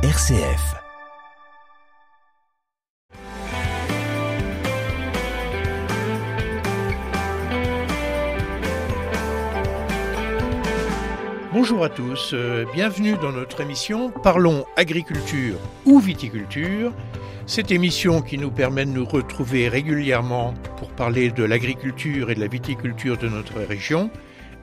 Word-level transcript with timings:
RCF. 0.00 0.76
Bonjour 11.52 11.82
à 11.82 11.88
tous, 11.88 12.30
euh, 12.32 12.64
bienvenue 12.72 13.16
dans 13.20 13.32
notre 13.32 13.60
émission 13.60 14.12
Parlons 14.22 14.64
agriculture 14.76 15.58
ou 15.84 15.98
viticulture. 15.98 16.94
Cette 17.46 17.72
émission 17.72 18.22
qui 18.22 18.38
nous 18.38 18.52
permet 18.52 18.86
de 18.86 18.92
nous 18.92 19.04
retrouver 19.04 19.68
régulièrement 19.68 20.54
pour 20.76 20.90
parler 20.90 21.32
de 21.32 21.42
l'agriculture 21.42 22.30
et 22.30 22.36
de 22.36 22.40
la 22.40 22.46
viticulture 22.46 23.18
de 23.18 23.28
notre 23.28 23.58
région, 23.58 24.12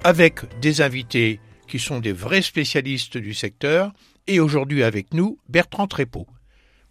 avec 0.06 0.60
des 0.62 0.80
invités 0.80 1.42
qui 1.68 1.80
sont 1.80 2.00
des 2.00 2.14
vrais 2.14 2.42
spécialistes 2.42 3.18
du 3.18 3.34
secteur, 3.34 3.92
et 4.28 4.39
aujourd'hui 4.39 4.84
avec 4.84 5.14
nous 5.14 5.38
Bertrand 5.50 5.88
Trépeau. 5.88 6.27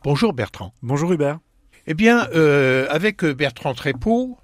Bonjour 0.03 0.33
Bertrand. 0.33 0.73
Bonjour 0.83 1.13
Hubert. 1.13 1.39
Eh 1.87 1.95
bien, 1.95 2.29
euh, 2.35 2.87
avec 2.91 3.25
Bertrand 3.25 3.75
Trépeau, 3.75 4.39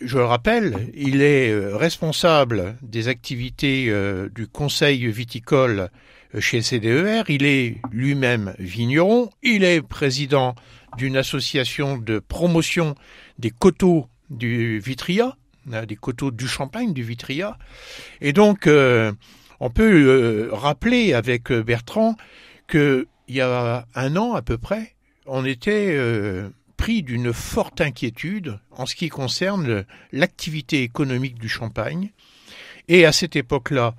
je 0.00 0.18
le 0.18 0.24
rappelle, 0.24 0.90
il 0.94 1.22
est 1.22 1.50
euh, 1.50 1.76
responsable 1.76 2.76
des 2.82 3.08
activités 3.08 3.86
euh, 3.88 4.28
du 4.28 4.46
conseil 4.46 5.10
viticole 5.10 5.90
euh, 6.34 6.40
chez 6.40 6.62
CDER, 6.62 7.22
il 7.28 7.44
est 7.44 7.76
lui-même 7.92 8.54
vigneron, 8.58 9.30
il 9.42 9.64
est 9.64 9.82
président 9.82 10.54
d'une 10.96 11.16
association 11.16 11.98
de 11.98 12.18
promotion 12.18 12.94
des 13.38 13.50
coteaux 13.50 14.06
du 14.30 14.78
Vitria, 14.80 15.36
des 15.66 15.96
coteaux 15.96 16.30
du 16.30 16.46
Champagne 16.46 16.94
du 16.94 17.02
Vitria, 17.02 17.58
et 18.20 18.32
donc 18.32 18.68
on 19.60 19.70
peut 19.70 20.48
rappeler 20.52 21.12
avec 21.12 21.52
Bertrand 21.52 22.16
que 22.66 23.06
il 23.28 23.36
y 23.36 23.40
a 23.40 23.86
un 23.94 24.16
an 24.16 24.34
à 24.34 24.42
peu 24.42 24.56
près, 24.56 24.94
on 25.26 25.44
était 25.44 25.98
pris 26.76 27.02
d'une 27.02 27.32
forte 27.32 27.80
inquiétude 27.80 28.58
en 28.70 28.86
ce 28.86 28.94
qui 28.94 29.08
concerne 29.08 29.84
l'activité 30.12 30.82
économique 30.82 31.38
du 31.38 31.48
Champagne. 31.48 32.10
Et 32.88 33.04
à 33.04 33.12
cette 33.12 33.34
époque-là, 33.34 33.94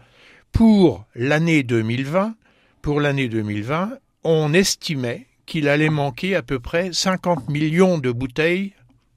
pour 0.52 1.05
l'année 1.16 1.64
2020, 1.64 2.36
pour 2.81 3.02
l'année 3.02 3.27
2020, 3.27 3.97
on 4.23 4.53
estimait 4.53 5.27
qu'il 5.45 5.67
allait 5.67 5.89
manquer 5.89 6.36
à 6.36 6.42
peu 6.42 6.59
près 6.59 6.94
50 6.94 7.49
millions 7.49 7.97
de 7.97 8.11
bouteilles 8.11 8.73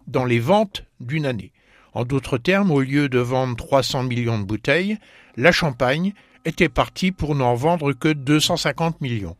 dans 0.07 0.25
les 0.25 0.41
ventes 0.41 0.85
d'une 1.01 1.27
année. 1.27 1.53
En 1.93 2.05
d'autres 2.05 2.39
termes, 2.39 2.71
au 2.71 2.81
lieu 2.81 3.09
de 3.09 3.19
vendre 3.19 3.57
300 3.57 4.05
millions 4.05 4.39
de 4.39 4.45
bouteilles, 4.45 4.99
la 5.37 5.53
Champagne 5.53 6.13
était 6.45 6.69
partie 6.69 7.13
pour 7.13 7.35
n'en 7.35 7.55
vendre 7.55 7.93
que 7.93 8.13
250 8.13 9.01
millions. 9.01 9.37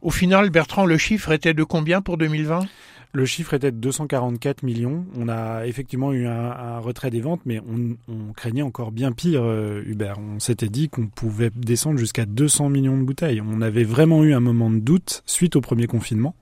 Au 0.00 0.10
final, 0.10 0.50
Bertrand, 0.50 0.86
le 0.86 0.96
chiffre 0.96 1.32
était 1.32 1.54
de 1.54 1.64
combien 1.64 2.02
pour 2.02 2.18
2020 2.18 2.66
le 3.14 3.24
chiffre 3.24 3.54
était 3.54 3.72
de 3.72 3.78
244 3.78 4.62
millions. 4.62 5.06
On 5.16 5.28
a 5.28 5.66
effectivement 5.66 6.12
eu 6.12 6.26
un, 6.26 6.78
retrait 6.78 7.10
des 7.10 7.22
ventes, 7.22 7.40
mais 7.46 7.58
on, 7.58 8.32
craignait 8.34 8.62
encore 8.62 8.92
bien 8.92 9.12
pire, 9.12 9.42
euh, 9.42 9.82
Hubert. 9.86 10.18
On 10.18 10.38
s'était 10.38 10.68
dit 10.68 10.90
qu'on 10.90 11.06
pouvait 11.06 11.50
descendre 11.54 11.98
jusqu'à 11.98 12.26
200 12.26 12.68
millions 12.68 12.98
de 12.98 13.02
bouteilles. 13.02 13.40
On 13.40 13.62
avait 13.62 13.84
vraiment 13.84 14.24
eu 14.24 14.34
un 14.34 14.40
moment 14.40 14.70
de 14.70 14.78
doute 14.78 15.22
suite 15.24 15.56
au 15.56 15.62
premier 15.62 15.86
confinement. 15.86 16.34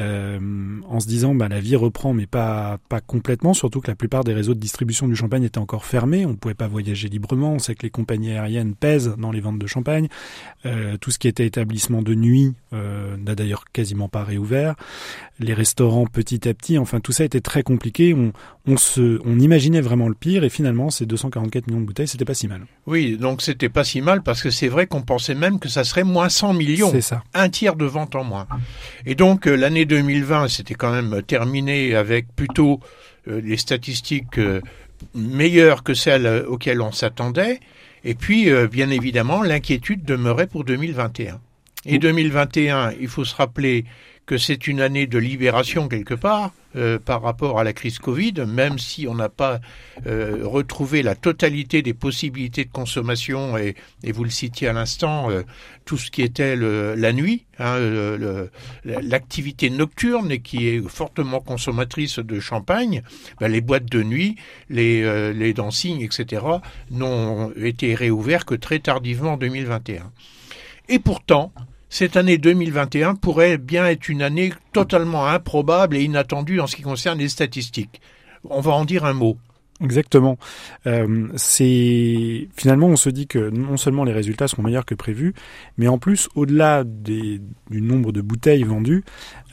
Euh, 0.00 0.38
en 0.88 1.00
se 1.00 1.08
disant 1.08 1.34
bah, 1.34 1.48
la 1.48 1.58
vie 1.58 1.74
reprend 1.74 2.14
mais 2.14 2.26
pas 2.26 2.78
pas 2.88 3.00
complètement 3.00 3.52
surtout 3.52 3.80
que 3.80 3.88
la 3.88 3.96
plupart 3.96 4.22
des 4.22 4.32
réseaux 4.32 4.54
de 4.54 4.60
distribution 4.60 5.08
du 5.08 5.16
champagne 5.16 5.42
étaient 5.42 5.58
encore 5.58 5.84
fermés. 5.84 6.24
On 6.24 6.30
ne 6.30 6.36
pouvait 6.36 6.54
pas 6.54 6.68
voyager 6.68 7.08
librement. 7.08 7.54
On 7.54 7.58
sait 7.58 7.74
que 7.74 7.82
les 7.82 7.90
compagnies 7.90 8.32
aériennes 8.32 8.74
pèsent 8.74 9.16
dans 9.18 9.32
les 9.32 9.40
ventes 9.40 9.58
de 9.58 9.66
champagne. 9.66 10.08
Euh, 10.66 10.96
tout 10.98 11.10
ce 11.10 11.18
qui 11.18 11.26
était 11.26 11.46
établissement 11.46 12.02
de 12.02 12.14
nuit 12.14 12.54
euh, 12.72 13.16
n'a 13.16 13.34
d'ailleurs 13.34 13.64
quasiment 13.72 14.08
pas 14.08 14.22
réouvert. 14.22 14.76
Les 15.40 15.52
restaurants 15.52 16.06
petit 16.06 16.48
à 16.48 16.54
petit 16.54 16.78
enfin 16.78 17.00
tout 17.00 17.12
ça 17.12 17.24
était 17.24 17.40
très 17.40 17.64
compliqué. 17.64 18.14
On, 18.14 18.32
on 18.66 18.76
se 18.76 19.20
on 19.24 19.40
imaginait 19.40 19.80
vraiment 19.80 20.08
le 20.08 20.14
pire 20.14 20.44
et 20.44 20.48
finalement 20.48 20.90
ces 20.90 21.06
244 21.06 21.66
millions 21.66 21.80
de 21.80 21.86
bouteilles 21.86 22.08
c'était 22.08 22.24
pas 22.24 22.34
si 22.34 22.46
mal. 22.46 22.66
Oui 22.86 23.16
donc 23.16 23.42
c'était 23.42 23.68
pas 23.68 23.82
si 23.82 24.00
mal 24.00 24.22
parce 24.22 24.42
que 24.42 24.50
c'est 24.50 24.68
vrai 24.68 24.86
qu'on 24.86 25.02
pensait 25.02 25.34
même 25.34 25.58
que 25.58 25.68
ça 25.68 25.82
serait 25.82 26.04
moins 26.04 26.28
100 26.28 26.54
millions. 26.54 26.90
C'est 26.92 27.00
ça. 27.00 27.24
Un 27.34 27.48
tiers 27.48 27.74
de 27.74 27.84
vente 27.84 28.14
en 28.14 28.22
moins. 28.22 28.46
Et 29.04 29.16
donc 29.16 29.46
l'année 29.46 29.87
2020, 29.88 30.48
c'était 30.48 30.74
quand 30.74 30.92
même 30.92 31.22
terminé 31.22 31.96
avec 31.96 32.28
plutôt 32.36 32.80
euh, 33.26 33.40
les 33.40 33.56
statistiques 33.56 34.38
euh, 34.38 34.60
meilleures 35.14 35.82
que 35.82 35.94
celles 35.94 36.44
auxquelles 36.46 36.80
on 36.80 36.92
s'attendait. 36.92 37.58
Et 38.04 38.14
puis, 38.14 38.50
euh, 38.50 38.68
bien 38.68 38.90
évidemment, 38.90 39.42
l'inquiétude 39.42 40.04
demeurait 40.04 40.46
pour 40.46 40.64
2021. 40.64 41.40
Et 41.86 41.98
2021, 41.98 42.92
il 43.00 43.08
faut 43.08 43.24
se 43.24 43.34
rappeler 43.34 43.84
que 44.28 44.36
c'est 44.36 44.66
une 44.66 44.82
année 44.82 45.06
de 45.06 45.18
libération 45.18 45.88
quelque 45.88 46.12
part 46.12 46.52
euh, 46.76 46.98
par 46.98 47.22
rapport 47.22 47.58
à 47.58 47.64
la 47.64 47.72
crise 47.72 47.98
Covid, 47.98 48.34
même 48.46 48.78
si 48.78 49.08
on 49.08 49.14
n'a 49.14 49.30
pas 49.30 49.58
euh, 50.06 50.40
retrouvé 50.42 51.02
la 51.02 51.14
totalité 51.14 51.80
des 51.80 51.94
possibilités 51.94 52.66
de 52.66 52.70
consommation 52.70 53.56
et, 53.56 53.74
vous 54.04 54.24
le 54.24 54.30
citiez 54.30 54.68
à 54.68 54.74
l'instant, 54.74 55.30
euh, 55.30 55.44
tout 55.86 55.96
ce 55.96 56.10
qui 56.10 56.20
était 56.20 56.56
la 56.56 57.12
nuit, 57.14 57.46
hein, 57.58 57.78
l'activité 58.84 59.70
nocturne 59.70 60.30
et 60.30 60.40
qui 60.40 60.68
est 60.68 60.86
fortement 60.86 61.40
consommatrice 61.40 62.18
de 62.18 62.38
champagne, 62.38 63.02
ben, 63.40 63.50
les 63.50 63.62
boîtes 63.62 63.86
de 63.86 64.02
nuit, 64.02 64.36
les, 64.68 65.32
les 65.32 65.54
etc., 66.04 66.42
n'ont 66.90 67.50
été 67.56 67.94
réouverts 67.94 68.44
que 68.44 68.54
très 68.54 68.78
tardivement 68.78 69.32
en 69.32 69.36
2021. 69.38 70.12
Et 70.90 70.98
pourtant, 70.98 71.50
cette 71.90 72.16
année 72.16 72.38
2021 72.38 73.14
pourrait 73.14 73.58
bien 73.58 73.86
être 73.86 74.08
une 74.08 74.22
année 74.22 74.52
totalement 74.72 75.26
improbable 75.26 75.96
et 75.96 76.02
inattendue 76.02 76.60
en 76.60 76.66
ce 76.66 76.76
qui 76.76 76.82
concerne 76.82 77.18
les 77.18 77.28
statistiques. 77.28 78.00
On 78.44 78.60
va 78.60 78.72
en 78.72 78.84
dire 78.84 79.04
un 79.04 79.14
mot. 79.14 79.38
Exactement. 79.80 80.38
Euh, 80.86 81.28
finalement 82.56 82.88
on 82.88 82.96
se 82.96 83.10
dit 83.10 83.28
que 83.28 83.50
non 83.50 83.76
seulement 83.76 84.02
les 84.02 84.12
résultats 84.12 84.48
sont 84.48 84.60
meilleurs 84.60 84.84
que 84.84 84.96
prévus, 84.96 85.34
mais 85.76 85.86
en 85.86 85.98
plus 85.98 86.28
au-delà 86.34 86.82
du 86.82 87.40
nombre 87.70 88.10
de 88.10 88.20
bouteilles 88.20 88.64
vendues, 88.64 89.04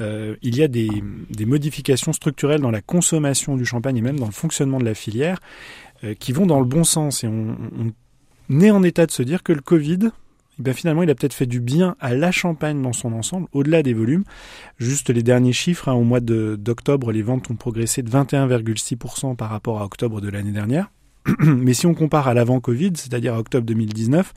euh, 0.01 0.35
il 0.41 0.57
y 0.57 0.63
a 0.63 0.67
des, 0.67 0.89
des, 1.29 1.45
modifications 1.45 2.11
structurelles 2.11 2.61
dans 2.61 2.71
la 2.71 2.81
consommation 2.81 3.55
du 3.55 3.65
champagne 3.65 3.97
et 3.97 4.01
même 4.01 4.19
dans 4.19 4.25
le 4.25 4.31
fonctionnement 4.31 4.79
de 4.79 4.85
la 4.85 4.95
filière 4.95 5.39
euh, 6.03 6.15
qui 6.15 6.31
vont 6.31 6.47
dans 6.47 6.59
le 6.59 6.65
bon 6.65 6.83
sens. 6.83 7.23
Et 7.23 7.27
on, 7.27 7.55
on 8.49 8.59
est 8.61 8.71
en 8.71 8.81
état 8.81 9.05
de 9.05 9.11
se 9.11 9.21
dire 9.21 9.43
que 9.43 9.53
le 9.53 9.61
Covid 9.61 10.09
eh 10.59 10.63
bien 10.63 10.73
finalement, 10.73 11.03
il 11.03 11.09
a 11.09 11.15
peut-être 11.15 11.33
fait 11.33 11.45
du 11.45 11.59
bien 11.59 11.95
à 11.99 12.13
la 12.13 12.31
Champagne 12.31 12.81
dans 12.81 12.93
son 12.93 13.11
ensemble, 13.13 13.47
au-delà 13.51 13.83
des 13.83 13.93
volumes. 13.93 14.23
Juste 14.77 15.09
les 15.09 15.23
derniers 15.23 15.53
chiffres, 15.53 15.89
hein, 15.89 15.93
au 15.93 16.03
mois 16.03 16.21
d'octobre, 16.21 17.11
les 17.11 17.21
ventes 17.21 17.49
ont 17.51 17.55
progressé 17.55 18.03
de 18.03 18.09
21,6% 18.09 19.35
par 19.35 19.49
rapport 19.49 19.81
à 19.81 19.85
octobre 19.85 20.21
de 20.21 20.29
l'année 20.29 20.51
dernière. 20.51 20.91
Mais 21.39 21.73
si 21.73 21.87
on 21.87 21.93
compare 21.93 22.27
à 22.27 22.33
l'avant 22.33 22.59
Covid, 22.59 22.91
c'est-à-dire 22.95 23.33
à 23.33 23.39
octobre 23.39 23.65
2019, 23.65 24.33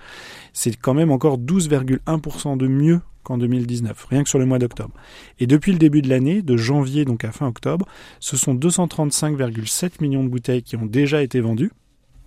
c'est 0.53 0.75
quand 0.75 0.95
même 0.95 1.11
encore 1.11 1.39
12,1% 1.39 2.57
de 2.57 2.67
mieux 2.67 3.01
qu'en 3.23 3.39
2019, 3.39 4.07
rien 4.07 4.23
que 4.23 4.29
sur 4.29 4.39
le 4.39 4.47
mois 4.47 4.59
d'octobre. 4.59 4.95
Et 5.39 5.47
depuis 5.47 5.73
le 5.73 5.79
début 5.79 6.03
de 6.03 6.09
l'année, 6.09 6.41
de 6.41 6.57
janvier 6.57 7.05
donc 7.05 7.25
à 7.25 7.33
fin 7.33 7.47
octobre, 7.47 7.87
ce 8.21 8.37
sont 8.37 8.55
235,7 8.55 10.01
millions 10.01 10.25
de 10.25 10.29
bouteilles 10.29 10.63
qui 10.63 10.77
ont 10.77 10.87
déjà 10.87 11.23
été 11.23 11.41
vendues, 11.41 11.71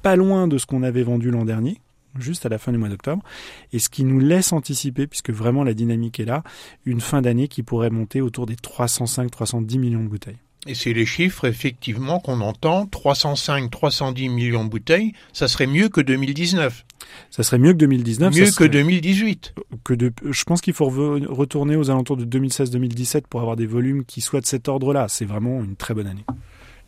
pas 0.03 0.15
loin 0.15 0.47
de 0.47 0.57
ce 0.59 0.65
qu'on 0.67 0.83
avait 0.83 1.03
vendu 1.03 1.31
l'an 1.31 1.43
dernier, 1.43 1.79
juste 2.19 2.45
à 2.45 2.49
la 2.49 2.57
fin 2.57 2.71
du 2.71 2.77
mois 2.77 2.89
d'octobre, 2.89 3.23
et 3.73 3.79
ce 3.79 3.89
qui 3.89 4.03
nous 4.03 4.19
laisse 4.19 4.53
anticiper, 4.53 5.07
puisque 5.07 5.31
vraiment 5.31 5.63
la 5.63 5.73
dynamique 5.73 6.19
est 6.19 6.25
là, 6.25 6.43
une 6.85 7.01
fin 7.01 7.21
d'année 7.21 7.47
qui 7.47 7.63
pourrait 7.63 7.89
monter 7.89 8.21
autour 8.21 8.45
des 8.45 8.55
305-310 8.55 9.79
millions 9.79 10.03
de 10.03 10.09
bouteilles. 10.09 10.39
Et 10.67 10.75
c'est 10.75 10.93
les 10.93 11.07
chiffres 11.07 11.45
effectivement 11.45 12.19
qu'on 12.19 12.39
entend, 12.39 12.85
305-310 12.85 14.29
millions 14.29 14.63
de 14.63 14.69
bouteilles, 14.69 15.13
ça 15.33 15.47
serait 15.47 15.65
mieux 15.65 15.89
que 15.89 16.01
2019. 16.01 16.85
Ça 17.31 17.41
serait 17.41 17.57
mieux 17.57 17.73
que 17.73 17.79
2019. 17.79 18.35
Mieux 18.35 18.51
que 18.51 18.63
2018. 18.63 19.55
Que 19.83 19.95
de, 19.95 20.13
je 20.29 20.43
pense 20.43 20.61
qu'il 20.61 20.73
faut 20.73 20.87
retourner 20.87 21.75
aux 21.75 21.89
alentours 21.89 22.15
de 22.15 22.25
2016-2017 22.25 23.23
pour 23.27 23.41
avoir 23.41 23.55
des 23.55 23.65
volumes 23.65 24.05
qui 24.05 24.21
soient 24.21 24.41
de 24.41 24.45
cet 24.45 24.67
ordre-là. 24.67 25.07
C'est 25.09 25.25
vraiment 25.25 25.63
une 25.63 25.75
très 25.75 25.95
bonne 25.95 26.07
année. 26.07 26.25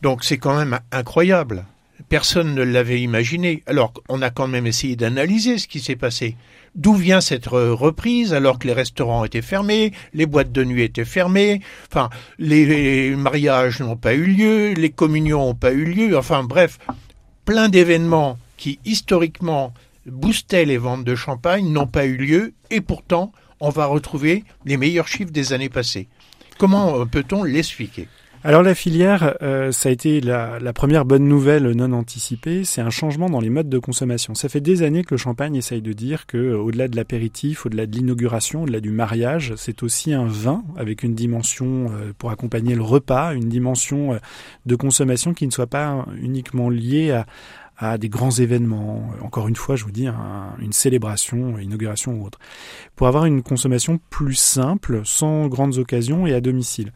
Donc 0.03 0.23
c'est 0.23 0.37
quand 0.37 0.55
même 0.55 0.79
incroyable. 0.91 1.65
Personne 2.13 2.53
ne 2.53 2.61
l'avait 2.61 3.01
imaginé. 3.01 3.63
Alors, 3.65 3.91
on 4.07 4.21
a 4.21 4.29
quand 4.29 4.47
même 4.47 4.67
essayé 4.67 4.95
d'analyser 4.95 5.57
ce 5.57 5.67
qui 5.67 5.79
s'est 5.79 5.95
passé. 5.95 6.35
D'où 6.75 6.93
vient 6.93 7.21
cette 7.21 7.47
reprise 7.47 8.35
alors 8.35 8.59
que 8.59 8.67
les 8.67 8.73
restaurants 8.73 9.25
étaient 9.25 9.41
fermés, 9.41 9.93
les 10.13 10.27
boîtes 10.27 10.51
de 10.51 10.63
nuit 10.63 10.83
étaient 10.83 11.05
fermées, 11.05 11.61
enfin, 11.89 12.11
les 12.37 13.15
mariages 13.15 13.79
n'ont 13.79 13.95
pas 13.95 14.13
eu 14.13 14.25
lieu, 14.25 14.73
les 14.73 14.91
communions 14.91 15.39
n'ont 15.39 15.55
pas 15.55 15.71
eu 15.71 15.85
lieu, 15.85 16.15
enfin 16.15 16.43
bref, 16.43 16.77
plein 17.45 17.67
d'événements 17.67 18.37
qui 18.57 18.77
historiquement 18.85 19.73
boostaient 20.05 20.65
les 20.65 20.77
ventes 20.77 21.05
de 21.05 21.15
champagne 21.15 21.67
n'ont 21.67 21.87
pas 21.87 22.05
eu 22.05 22.17
lieu 22.17 22.53
et 22.69 22.81
pourtant 22.81 23.31
on 23.59 23.69
va 23.69 23.87
retrouver 23.87 24.43
les 24.65 24.77
meilleurs 24.77 25.07
chiffres 25.07 25.31
des 25.31 25.51
années 25.51 25.69
passées. 25.69 26.09
Comment 26.59 27.07
peut-on 27.07 27.43
l'expliquer? 27.43 28.07
Alors 28.45 28.61
la 28.61 28.75
filière, 28.75 29.37
euh, 29.41 29.71
ça 29.71 29.87
a 29.87 29.91
été 29.93 30.19
la, 30.19 30.59
première 30.73 31.05
bonne 31.05 31.23
nouvelle 31.23 31.71
non 31.71 31.93
anticipée, 31.93 32.65
c'est 32.65 32.81
un 32.81 32.89
changement 32.89 33.29
dans 33.29 33.39
les 33.39 33.49
modes 33.49 33.69
de 33.69 33.79
consommation. 33.79 34.35
Ça 34.35 34.49
fait 34.49 34.59
des 34.59 34.83
années 34.83 35.05
que 35.05 35.13
le 35.13 35.17
champagne 35.17 35.55
essaye 35.55 35.81
de 35.81 35.93
dire 35.93 36.25
que 36.25 36.35
euh, 36.35 36.57
au-delà 36.57 36.89
de 36.89 36.97
l'apéritif, 36.97 37.65
au-delà 37.65 37.85
de 37.85 37.95
l'inauguration, 37.95 38.63
au-delà 38.63 38.81
du 38.81 38.89
mariage, 38.89 39.53
c'est 39.55 39.81
aussi 39.81 40.13
un 40.13 40.25
vin 40.25 40.61
avec 40.75 41.03
une 41.03 41.15
dimension 41.15 41.87
euh, 41.91 42.11
pour 42.17 42.31
accompagner 42.31 42.75
le 42.75 42.81
repas, 42.81 43.33
une 43.33 43.47
dimension 43.47 44.19
de 44.65 44.75
consommation 44.75 45.33
qui 45.33 45.47
ne 45.47 45.51
soit 45.51 45.67
pas 45.67 46.05
uniquement 46.21 46.69
liée 46.69 47.11
à, 47.11 47.25
à 47.77 47.97
des 47.97 48.09
grands 48.09 48.31
événements. 48.31 49.09
Encore 49.21 49.47
une 49.47 49.55
fois, 49.55 49.77
je 49.77 49.85
vous 49.85 49.91
dis, 49.91 50.07
une 50.59 50.73
célébration, 50.73 51.57
une 51.57 51.69
inauguration 51.69 52.13
ou 52.15 52.25
autre. 52.25 52.39
Pour 52.97 53.07
avoir 53.07 53.23
une 53.23 53.41
consommation 53.41 54.01
plus 54.09 54.35
simple, 54.35 55.01
sans 55.05 55.47
grandes 55.47 55.77
occasions 55.77 56.27
et 56.27 56.33
à 56.33 56.41
domicile. 56.41 56.91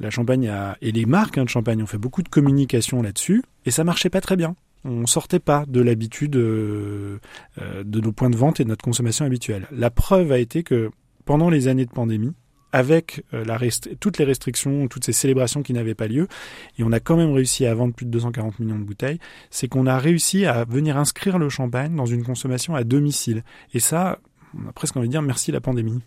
La 0.00 0.10
Champagne 0.10 0.48
a, 0.48 0.76
et 0.80 0.92
les 0.92 1.06
marques 1.06 1.38
hein, 1.38 1.44
de 1.44 1.48
Champagne 1.48 1.82
ont 1.82 1.86
fait 1.86 1.98
beaucoup 1.98 2.22
de 2.22 2.28
communication 2.28 3.02
là-dessus, 3.02 3.42
et 3.66 3.70
ça 3.70 3.84
marchait 3.84 4.10
pas 4.10 4.20
très 4.20 4.36
bien. 4.36 4.54
On 4.84 5.06
sortait 5.06 5.38
pas 5.38 5.64
de 5.68 5.80
l'habitude 5.80 6.34
euh, 6.36 7.18
euh, 7.60 7.84
de 7.84 8.00
nos 8.00 8.12
points 8.12 8.30
de 8.30 8.36
vente 8.36 8.58
et 8.58 8.64
de 8.64 8.68
notre 8.68 8.84
consommation 8.84 9.24
habituelle. 9.24 9.68
La 9.70 9.90
preuve 9.90 10.32
a 10.32 10.38
été 10.38 10.64
que 10.64 10.90
pendant 11.24 11.50
les 11.50 11.68
années 11.68 11.86
de 11.86 11.92
pandémie, 11.92 12.34
avec 12.72 13.24
euh, 13.34 13.44
toutes 14.00 14.18
les 14.18 14.24
restrictions, 14.24 14.88
toutes 14.88 15.04
ces 15.04 15.12
célébrations 15.12 15.62
qui 15.62 15.72
n'avaient 15.72 15.94
pas 15.94 16.08
lieu, 16.08 16.26
et 16.78 16.82
on 16.82 16.90
a 16.90 17.00
quand 17.00 17.16
même 17.16 17.32
réussi 17.32 17.66
à 17.66 17.74
vendre 17.74 17.94
plus 17.94 18.06
de 18.06 18.10
240 18.10 18.58
millions 18.58 18.78
de 18.78 18.84
bouteilles, 18.84 19.18
c'est 19.50 19.68
qu'on 19.68 19.86
a 19.86 19.98
réussi 19.98 20.46
à 20.46 20.64
venir 20.64 20.96
inscrire 20.96 21.38
le 21.38 21.48
champagne 21.48 21.94
dans 21.94 22.06
une 22.06 22.24
consommation 22.24 22.74
à 22.74 22.82
domicile. 22.82 23.44
Et 23.74 23.80
ça, 23.80 24.18
on 24.58 24.68
a 24.68 24.72
presque 24.72 24.96
envie 24.96 25.08
de 25.08 25.12
dire 25.12 25.22
merci 25.22 25.52
la 25.52 25.60
pandémie. 25.60 26.00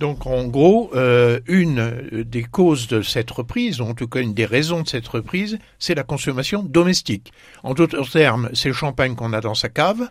Donc 0.00 0.26
en 0.26 0.44
gros, 0.44 0.90
euh, 0.94 1.40
une 1.46 2.24
des 2.24 2.42
causes 2.42 2.88
de 2.88 3.00
cette 3.02 3.30
reprise, 3.30 3.80
ou 3.80 3.84
en 3.84 3.94
tout 3.94 4.08
cas 4.08 4.20
une 4.20 4.34
des 4.34 4.44
raisons 4.44 4.82
de 4.82 4.88
cette 4.88 5.06
reprise, 5.06 5.58
c'est 5.78 5.94
la 5.94 6.02
consommation 6.02 6.62
domestique. 6.62 7.32
En 7.62 7.74
d'autres 7.74 8.10
termes, 8.10 8.50
c'est 8.54 8.68
le 8.68 8.74
champagne 8.74 9.14
qu'on 9.14 9.32
a 9.32 9.40
dans 9.40 9.54
sa 9.54 9.68
cave, 9.68 10.08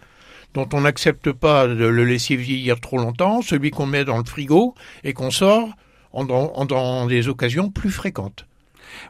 dont 0.54 0.70
on 0.74 0.82
n'accepte 0.82 1.32
pas 1.32 1.68
de 1.68 1.86
le 1.86 2.06
laisser 2.06 2.36
vieillir 2.36 2.80
trop 2.80 2.98
longtemps, 2.98 3.42
celui 3.42 3.72
qu'on 3.72 3.86
met 3.86 4.06
dans 4.06 4.18
le 4.18 4.24
frigo 4.24 4.74
et 5.04 5.14
qu'on 5.14 5.32
sort 5.32 5.70
en, 6.14 6.26
dans 6.26 7.06
des 7.08 7.28
occasions 7.28 7.70
plus 7.70 7.92
fréquentes. 7.92 8.46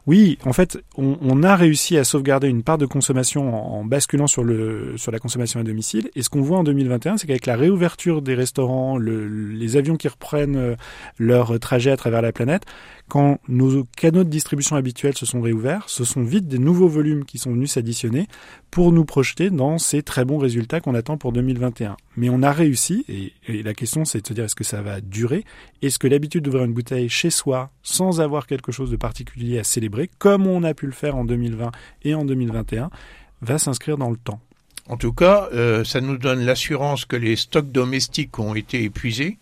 Oui, 0.07 0.37
en 0.45 0.53
fait, 0.53 0.79
on, 0.97 1.43
a 1.43 1.55
réussi 1.55 1.97
à 1.97 2.03
sauvegarder 2.03 2.47
une 2.47 2.63
part 2.63 2.77
de 2.77 2.85
consommation 2.85 3.77
en, 3.77 3.85
basculant 3.85 4.27
sur, 4.27 4.43
la 4.43 5.19
consommation 5.19 5.59
à 5.59 5.63
domicile. 5.63 6.09
Et 6.15 6.23
ce 6.23 6.29
qu'on 6.29 6.41
voit 6.41 6.57
en 6.57 6.63
2021, 6.63 7.17
c'est 7.17 7.27
qu'avec 7.27 7.45
la 7.45 7.55
réouverture 7.55 8.21
des 8.21 8.35
restaurants, 8.35 8.97
les 8.97 9.77
avions 9.77 9.95
qui 9.95 10.07
reprennent 10.07 10.55
euh, 10.55 10.75
leur 11.17 11.59
trajet 11.59 11.91
à 11.91 11.97
travers 11.97 12.21
la 12.21 12.31
planète, 12.31 12.63
quand 13.13 13.39
nos 13.47 13.83
canaux 13.95 14.23
de 14.23 14.29
distribution 14.29 14.75
habituels 14.75 15.15
se 15.15 15.27
sont 15.27 15.39
réouverts, 15.39 15.83
ce 15.85 16.03
sont 16.03 16.23
vite 16.23 16.47
des 16.47 16.57
nouveaux 16.57 16.87
volumes 16.87 17.25
qui 17.25 17.37
sont 17.37 17.51
venus 17.51 17.73
s'additionner 17.73 18.27
pour 18.71 18.91
nous 18.91 19.05
projeter 19.05 19.51
dans 19.51 19.77
ces 19.77 20.01
très 20.01 20.25
bons 20.25 20.39
résultats 20.39 20.81
qu'on 20.81 20.95
attend 20.95 21.19
pour 21.19 21.31
2021. 21.31 21.95
Mais 22.17 22.31
on 22.31 22.41
a 22.41 22.51
réussi, 22.51 23.05
et, 23.07 23.61
la 23.61 23.75
question 23.75 24.03
c'est 24.03 24.21
de 24.23 24.27
se 24.27 24.33
dire 24.33 24.45
est-ce 24.45 24.55
que 24.55 24.63
ça 24.63 24.81
va 24.81 24.99
durer? 24.99 25.45
Est-ce 25.83 25.99
que 25.99 26.07
l'habitude 26.07 26.43
d'ouvrir 26.43 26.63
une 26.63 26.73
bouteille 26.73 27.07
chez 27.07 27.29
soi, 27.29 27.69
sans 27.83 28.19
avoir 28.19 28.47
quelque 28.47 28.71
chose 28.71 28.89
de 28.89 28.95
particulier 28.95 29.59
à 29.59 29.63
célébrer, 29.63 30.09
comme 30.17 30.47
on 30.47 30.63
a 30.63 30.73
pu 30.73 30.87
le 30.87 30.91
faire 30.91 31.15
en 31.15 31.23
2020 31.23 31.69
et 32.05 32.15
en 32.15 32.25
2021, 32.25 32.89
va 33.41 33.59
s'inscrire 33.59 33.99
dans 33.99 34.09
le 34.09 34.17
temps? 34.17 34.39
En 34.89 34.97
tout 34.97 35.13
cas, 35.13 35.49
euh, 35.53 35.83
ça 35.83 36.01
nous 36.01 36.17
donne 36.17 36.43
l'assurance 36.43 37.05
que 37.05 37.15
les 37.15 37.35
stocks 37.35 37.71
domestiques 37.71 38.39
ont 38.39 38.55
été 38.55 38.81
épuisés, 38.81 39.37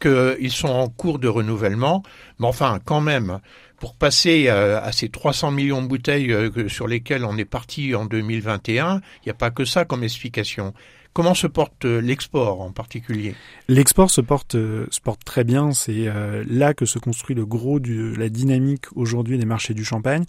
qu'ils 0.00 0.52
sont 0.52 0.68
en 0.68 0.88
cours 0.88 1.18
de 1.18 1.28
renouvellement. 1.28 2.02
Mais 2.38 2.46
enfin, 2.46 2.78
quand 2.84 3.00
même, 3.00 3.40
pour 3.78 3.94
passer 3.94 4.46
euh, 4.48 4.80
à, 4.80 4.92
ces 4.92 5.08
300 5.08 5.50
millions 5.50 5.82
de 5.82 5.88
bouteilles 5.88 6.32
euh, 6.32 6.68
sur 6.68 6.86
lesquelles 6.86 7.24
on 7.24 7.36
est 7.36 7.44
parti 7.44 7.94
en 7.94 8.06
2021, 8.06 9.00
il 9.22 9.26
n'y 9.26 9.30
a 9.30 9.34
pas 9.34 9.50
que 9.50 9.64
ça 9.64 9.84
comme 9.84 10.02
explication. 10.02 10.74
Comment 11.16 11.32
se 11.32 11.46
porte 11.46 11.86
euh, 11.86 12.02
l'export 12.02 12.60
en 12.60 12.72
particulier? 12.72 13.34
L'export 13.68 14.10
se 14.10 14.20
porte, 14.20 14.52
se 14.52 15.00
porte 15.02 15.24
très 15.24 15.44
bien. 15.44 15.72
C'est 15.72 16.10
là 16.46 16.74
que 16.74 16.84
se 16.84 16.98
construit 16.98 17.34
le 17.34 17.46
gros 17.46 17.80
de 17.80 18.14
la 18.18 18.28
dynamique 18.28 18.84
aujourd'hui 18.94 19.38
des 19.38 19.46
marchés 19.46 19.72
du 19.72 19.82
champagne. 19.82 20.24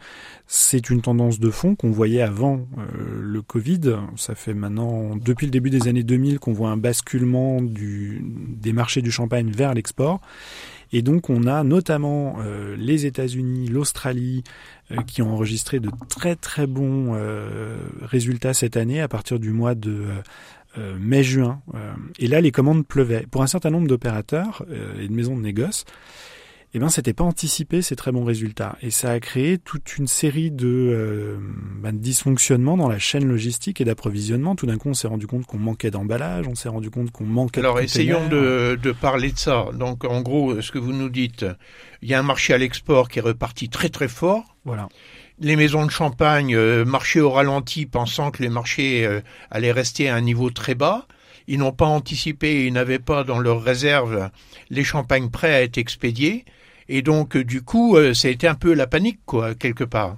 C'est 0.47 0.89
une 0.89 1.01
tendance 1.01 1.41
de 1.41 1.49
fond 1.49 1.75
qu'on 1.75 1.91
voyait 1.91 2.21
avant 2.21 2.65
le 3.11 3.41
Covid. 3.41 3.97
Ça 4.15 4.33
fait 4.33 4.53
maintenant, 4.53 5.17
depuis 5.17 5.45
le 5.45 5.51
début 5.51 5.69
des 5.69 5.89
années 5.89 6.03
2000, 6.03 6.39
qu'on 6.39 6.53
voit 6.53 6.69
un 6.69 6.77
basculement 6.77 7.59
des 7.61 8.71
marchés 8.71 9.01
du 9.01 9.11
champagne 9.11 9.51
vers 9.51 9.73
l'export. 9.73 10.21
Et 10.93 11.01
donc 11.01 11.29
on 11.29 11.47
a 11.47 11.63
notamment 11.63 12.37
euh, 12.39 12.75
les 12.77 13.05
États-Unis, 13.05 13.67
l'Australie, 13.67 14.43
euh, 14.91 14.97
qui 15.05 15.21
ont 15.21 15.33
enregistré 15.33 15.79
de 15.79 15.89
très 16.07 16.35
très 16.35 16.65
bons 16.65 17.13
euh, 17.13 17.77
résultats 18.01 18.53
cette 18.53 18.77
année 18.77 19.01
à 19.01 19.07
partir 19.07 19.39
du 19.39 19.51
mois 19.51 19.75
de 19.75 20.05
mai-juin. 20.99 21.61
et 22.19 22.27
là, 22.27 22.41
les 22.41 22.51
commandes 22.51 22.85
pleuvaient. 22.85 23.25
Pour 23.29 23.41
un 23.41 23.47
certain 23.47 23.69
nombre 23.69 23.87
d'opérateurs 23.87 24.65
et 24.99 25.07
de 25.07 25.13
maisons 25.13 25.35
de 25.35 25.41
négoce, 25.41 25.85
eh 26.73 26.79
ben 26.79 26.89
c'était 26.89 27.13
pas 27.13 27.23
anticipé 27.23 27.81
ces 27.81 27.95
très 27.95 28.11
bons 28.11 28.25
résultats 28.25 28.77
et 28.81 28.91
ça 28.91 29.11
a 29.11 29.19
créé 29.19 29.57
toute 29.57 29.97
une 29.97 30.05
série 30.05 30.51
de, 30.51 30.67
euh, 30.67 31.37
ben, 31.81 31.97
dysfonctionnements 31.97 32.75
dans 32.75 32.89
la 32.89 32.99
chaîne 32.99 33.25
logistique 33.25 33.79
et 33.79 33.85
d'approvisionnement. 33.85 34.55
Tout 34.55 34.65
d'un 34.65 34.77
coup, 34.77 34.89
on 34.89 34.93
s'est 34.93 35.07
rendu 35.07 35.27
compte 35.27 35.45
qu'on 35.45 35.57
manquait 35.57 35.91
d'emballage, 35.91 36.45
on 36.47 36.55
s'est 36.55 36.67
rendu 36.69 36.89
compte 36.89 37.11
qu'on 37.11 37.23
manquait. 37.23 37.61
Alors 37.61 37.79
essayons 37.79 38.27
de, 38.27 38.77
de, 38.81 38.91
parler 38.91 39.31
de 39.31 39.37
ça. 39.37 39.67
Donc 39.73 40.03
en 40.03 40.21
gros, 40.21 40.61
ce 40.61 40.71
que 40.71 40.77
vous 40.77 40.91
nous 40.91 41.09
dites, 41.09 41.45
il 42.01 42.09
y 42.09 42.13
a 42.13 42.19
un 42.19 42.23
marché 42.23 42.53
à 42.53 42.57
l'export 42.57 43.07
qui 43.07 43.19
est 43.19 43.23
reparti 43.23 43.69
très 43.69 43.89
très 43.89 44.09
fort. 44.09 44.57
Voilà. 44.65 44.89
Les 45.39 45.55
maisons 45.55 45.85
de 45.85 45.91
champagne 45.91 46.55
euh, 46.55 46.83
marchaient 46.83 47.19
au 47.19 47.29
ralenti, 47.29 47.85
pensant 47.85 48.31
que 48.31 48.41
les 48.41 48.49
marchés 48.49 49.05
euh, 49.05 49.21
allaient 49.51 49.71
rester 49.71 50.09
à 50.09 50.15
un 50.15 50.21
niveau 50.21 50.49
très 50.49 50.73
bas. 50.73 51.05
Ils 51.47 51.59
n'ont 51.59 51.71
pas 51.71 51.85
anticipé, 51.85 52.65
ils 52.65 52.73
n'avaient 52.73 52.97
pas 52.97 53.23
dans 53.23 53.37
leurs 53.37 53.61
réserves 53.61 54.31
les 54.71 54.83
champagnes 54.83 55.29
prêts 55.29 55.53
à 55.53 55.61
être 55.61 55.77
expédiés. 55.77 56.43
Et 56.89 57.03
donc, 57.03 57.35
euh, 57.35 57.43
du 57.43 57.61
coup, 57.61 57.97
euh, 57.97 58.15
ça 58.15 58.29
a 58.29 58.31
été 58.31 58.47
un 58.47 58.55
peu 58.55 58.73
la 58.73 58.87
panique, 58.87 59.19
quoi, 59.27 59.53
quelque 59.53 59.83
part. 59.83 60.17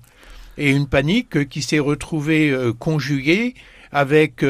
Et 0.57 0.71
une 0.71 0.87
panique 0.87 1.49
qui 1.49 1.61
s'est 1.61 1.79
retrouvée 1.79 2.53
conjuguée 2.79 3.55
avec 3.91 4.45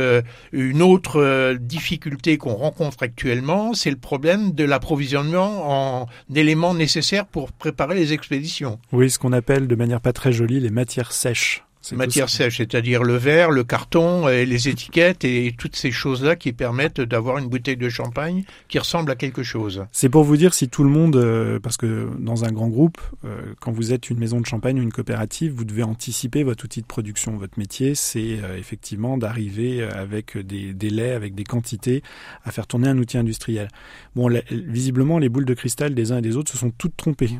une 0.52 0.82
autre 0.82 1.56
difficulté 1.60 2.38
qu'on 2.38 2.56
rencontre 2.56 3.04
actuellement, 3.04 3.74
c'est 3.74 3.90
le 3.92 3.98
problème 3.98 4.52
de 4.52 4.64
l'approvisionnement 4.64 6.02
en 6.02 6.08
éléments 6.34 6.74
nécessaires 6.74 7.26
pour 7.26 7.52
préparer 7.52 7.96
les 7.96 8.14
expéditions. 8.14 8.80
Oui, 8.92 9.10
ce 9.10 9.20
qu'on 9.20 9.34
appelle 9.34 9.68
de 9.68 9.76
manière 9.76 10.02
pas 10.02 10.14
très 10.14 10.32
jolie 10.32 10.60
les 10.60 10.70
matières 10.70 11.12
sèches. 11.12 11.64
Matière 11.94 12.30
sèche, 12.30 12.58
c'est-à-dire 12.58 13.04
le 13.04 13.16
verre, 13.16 13.52
le 13.52 13.64
carton, 13.64 14.28
et 14.28 14.46
les 14.46 14.68
étiquettes 14.68 15.24
et 15.24 15.56
toutes 15.58 15.76
ces 15.76 15.92
choses-là 15.92 16.36
qui 16.36 16.52
permettent 16.52 17.00
d'avoir 17.02 17.38
une 17.38 17.48
bouteille 17.48 17.78
de 17.78 17.90
champagne 17.90 18.44
qui 18.68 18.78
ressemble 18.80 19.12
à 19.12 19.16
quelque 19.16 19.44
chose. 19.44 19.86
C'est 19.92 20.10
pour 20.10 20.24
vous 20.24 20.38
dire 20.38 20.54
si 20.54 20.68
tout 20.68 20.84
le 20.84 20.90
monde, 20.90 21.16
euh, 21.16 21.60
parce 21.60 21.78
que 21.78 22.10
dans 22.20 22.44
un 22.44 22.52
grand 22.52 22.68
groupe, 22.68 23.00
euh, 23.24 23.54
quand 23.62 23.72
vous 23.72 23.94
êtes 23.94 24.10
une 24.10 24.20
maison 24.20 24.42
de 24.42 24.46
champagne 24.46 24.80
ou 24.80 24.84
une 24.84 24.92
coopérative, 24.92 25.54
vous 25.54 25.64
devez 25.64 25.84
anticiper 25.84 26.44
votre 26.44 26.66
outil 26.66 26.82
de 26.82 26.86
production. 26.86 27.38
Votre 27.38 27.58
métier, 27.58 27.96
c'est 27.96 28.40
euh, 28.44 28.58
effectivement 28.58 29.18
d'arriver 29.18 29.82
avec 29.82 30.38
des 30.38 30.74
délais, 30.74 31.12
avec 31.12 31.34
des 31.34 31.46
quantités, 31.46 32.04
à 32.44 32.52
faire 32.52 32.68
tourner 32.68 32.90
un 32.90 32.98
outil 32.98 33.18
industriel. 33.18 33.70
Bon, 34.16 34.30
visiblement, 34.52 35.18
les 35.18 35.30
boules 35.30 35.46
de 35.46 35.54
cristal 35.54 35.96
des 35.96 36.12
uns 36.12 36.18
et 36.18 36.22
des 36.22 36.36
autres 36.36 36.52
se 36.52 36.58
sont 36.58 36.72
toutes 36.72 36.98
trompées. 36.98 37.32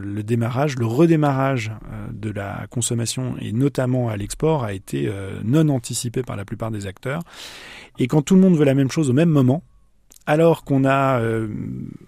le 0.00 0.22
démarrage, 0.22 0.76
le 0.76 0.86
redémarrage 0.86 1.70
de 2.12 2.30
la 2.30 2.66
consommation 2.70 3.36
et 3.40 3.52
notamment 3.52 3.83
à 4.08 4.16
l'export, 4.16 4.64
a 4.64 4.72
été 4.72 5.08
euh, 5.08 5.40
non 5.44 5.68
anticipé 5.68 6.22
par 6.22 6.36
la 6.36 6.44
plupart 6.44 6.70
des 6.70 6.86
acteurs. 6.86 7.22
Et 7.98 8.06
quand 8.06 8.22
tout 8.22 8.34
le 8.34 8.40
monde 8.40 8.56
veut 8.56 8.64
la 8.64 8.74
même 8.74 8.90
chose 8.90 9.10
au 9.10 9.12
même 9.12 9.28
moment, 9.28 9.62
alors 10.26 10.64
qu'on 10.64 10.84
a 10.84 11.20
euh, 11.20 11.48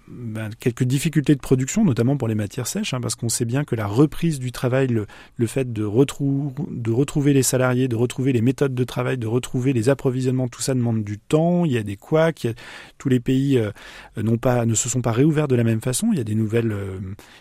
ben, 0.08 0.50
quelques 0.60 0.84
difficultés 0.84 1.34
de 1.34 1.40
production, 1.40 1.84
notamment 1.84 2.16
pour 2.16 2.28
les 2.28 2.34
matières 2.34 2.66
sèches, 2.66 2.94
hein, 2.94 3.00
parce 3.00 3.14
qu'on 3.14 3.28
sait 3.28 3.44
bien 3.44 3.64
que 3.64 3.74
la 3.74 3.86
reprise 3.86 4.38
du 4.38 4.52
travail, 4.52 4.86
le, 4.86 5.06
le 5.36 5.46
fait 5.46 5.72
de, 5.72 5.82
de 5.82 6.90
retrouver 6.90 7.32
les 7.32 7.42
salariés, 7.42 7.88
de 7.88 7.96
retrouver 7.96 8.32
les 8.32 8.42
méthodes 8.42 8.74
de 8.74 8.84
travail, 8.84 9.18
de 9.18 9.26
retrouver 9.26 9.72
les 9.72 9.88
approvisionnements, 9.88 10.48
tout 10.48 10.62
ça 10.62 10.74
demande 10.74 11.02
du 11.02 11.18
temps. 11.18 11.64
Il 11.64 11.72
y 11.72 11.78
a 11.78 11.82
des 11.82 11.96
couacs, 11.96 12.46
tous 12.98 13.08
les 13.08 13.20
pays 13.20 13.58
euh, 13.58 13.72
pas, 14.40 14.66
ne 14.66 14.74
se 14.74 14.88
sont 14.88 15.02
pas 15.02 15.12
réouverts 15.12 15.48
de 15.48 15.56
la 15.56 15.64
même 15.64 15.80
façon. 15.80 16.08
Il 16.12 16.18
y 16.18 16.20
a 16.20 16.24
des 16.24 16.34
nouvelles, 16.34 16.72
euh, 16.72 16.98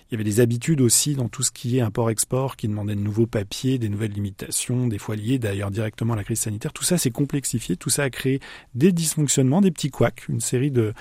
il 0.10 0.14
y 0.14 0.16
avait 0.16 0.24
des 0.24 0.40
habitudes 0.40 0.82
aussi 0.82 1.16
dans 1.16 1.30
tout 1.30 1.44
ce 1.44 1.52
qui 1.52 1.78
est 1.78 1.82
import-export 1.82 2.56
qui 2.56 2.68
demandaient 2.68 2.96
de 2.96 3.02
nouveaux 3.02 3.28
papiers, 3.28 3.78
des 3.78 3.90
nouvelles 3.90 4.14
limitations, 4.14 4.88
des 4.88 4.98
fois 4.98 5.16
liées 5.16 5.40
d'ailleurs 5.40 5.72
directement 5.72 6.14
à 6.14 6.16
la 6.16 6.24
crise 6.24 6.40
sanitaire. 6.40 6.74
Tout 6.74 6.84
ça 6.84 6.98
s'est 6.98 7.12
complexifié, 7.12 7.76
tout 7.78 7.90
ça 7.90 8.04
a 8.04 8.10
créé 8.10 8.40
des 8.74 8.92
dysfonctionnements, 8.92 9.62
des 9.62 9.72
petits 9.72 9.92
couacs, 9.92 10.28
une 10.30 10.42
série 10.42 10.72
de 10.72 10.94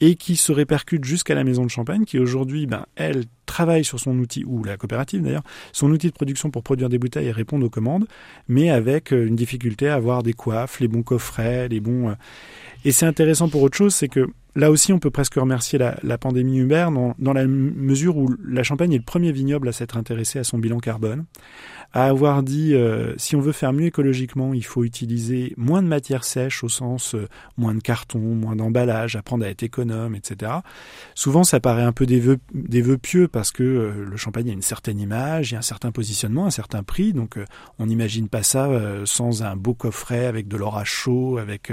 et 0.00 0.16
qui 0.16 0.36
se 0.36 0.52
répercute 0.52 1.04
jusqu'à 1.06 1.34
la 1.34 1.44
maison 1.44 1.64
de 1.64 1.70
champagne, 1.70 2.04
qui 2.04 2.18
aujourd'hui, 2.18 2.66
ben, 2.66 2.86
elle, 2.96 3.24
travaille 3.46 3.84
sur 3.84 4.00
son 4.00 4.18
outil, 4.18 4.44
ou 4.44 4.64
la 4.64 4.76
coopérative 4.76 5.22
d'ailleurs, 5.22 5.44
son 5.72 5.90
outil 5.90 6.08
de 6.08 6.12
production 6.12 6.50
pour 6.50 6.62
produire 6.62 6.88
des 6.88 6.98
bouteilles 6.98 7.28
et 7.28 7.32
répondre 7.32 7.64
aux 7.64 7.70
commandes, 7.70 8.06
mais 8.48 8.70
avec 8.70 9.12
euh, 9.12 9.26
une 9.26 9.36
difficulté 9.36 9.88
à 9.88 9.94
avoir 9.94 10.22
des 10.22 10.32
coiffes, 10.32 10.80
les 10.80 10.88
bons 10.88 11.02
coffrets, 11.02 11.68
les 11.68 11.80
bons... 11.80 12.10
Euh, 12.10 12.14
et 12.84 12.92
c'est 12.92 13.06
intéressant 13.06 13.48
pour 13.48 13.62
autre 13.62 13.76
chose, 13.76 13.94
c'est 13.94 14.08
que 14.08 14.28
là 14.54 14.70
aussi, 14.70 14.92
on 14.92 14.98
peut 14.98 15.10
presque 15.10 15.34
remercier 15.34 15.78
la, 15.78 16.18
pandémie 16.18 16.58
Hubert 16.58 16.90
dans, 16.90 17.32
la 17.32 17.46
mesure 17.46 18.16
où 18.16 18.34
la 18.46 18.62
Champagne 18.62 18.92
est 18.92 18.98
le 18.98 19.02
premier 19.02 19.32
vignoble 19.32 19.68
à 19.68 19.72
s'être 19.72 19.96
intéressé 19.96 20.38
à 20.38 20.44
son 20.44 20.58
bilan 20.58 20.78
carbone, 20.78 21.24
à 21.96 22.04
avoir 22.04 22.42
dit 22.42 22.74
euh, 22.74 23.14
si 23.16 23.36
on 23.36 23.40
veut 23.40 23.52
faire 23.52 23.72
mieux 23.72 23.86
écologiquement, 23.86 24.52
il 24.52 24.66
faut 24.66 24.84
utiliser 24.84 25.54
moins 25.56 25.82
de 25.82 25.88
matières 25.88 26.24
sèches 26.24 26.62
au 26.62 26.68
sens 26.68 27.14
euh, 27.14 27.26
moins 27.56 27.74
de 27.74 27.80
carton, 27.80 28.18
moins 28.18 28.54
d'emballage, 28.54 29.16
apprendre 29.16 29.46
à 29.46 29.48
être 29.48 29.62
économe, 29.62 30.14
etc. 30.14 30.52
Souvent, 31.14 31.42
ça 31.42 31.58
paraît 31.58 31.84
un 31.84 31.92
peu 31.92 32.04
des 32.04 32.20
vœux, 32.20 32.98
pieux 32.98 33.28
parce 33.28 33.50
que 33.50 33.62
euh, 33.62 34.04
le 34.10 34.16
champagne 34.18 34.50
a 34.50 34.52
une 34.52 34.60
certaine 34.60 35.00
image, 35.00 35.50
il 35.50 35.54
y 35.54 35.56
a 35.56 35.60
un 35.60 35.62
certain 35.62 35.90
positionnement, 35.90 36.44
un 36.44 36.50
certain 36.50 36.82
prix, 36.82 37.14
donc 37.14 37.38
on 37.78 37.86
n'imagine 37.86 38.28
pas 38.28 38.42
ça 38.42 38.68
sans 39.06 39.42
un 39.42 39.56
beau 39.56 39.72
coffret 39.72 40.26
avec 40.26 40.48
de 40.48 40.58
l'orage 40.58 40.90
chaud, 40.90 41.38
avec 41.38 41.72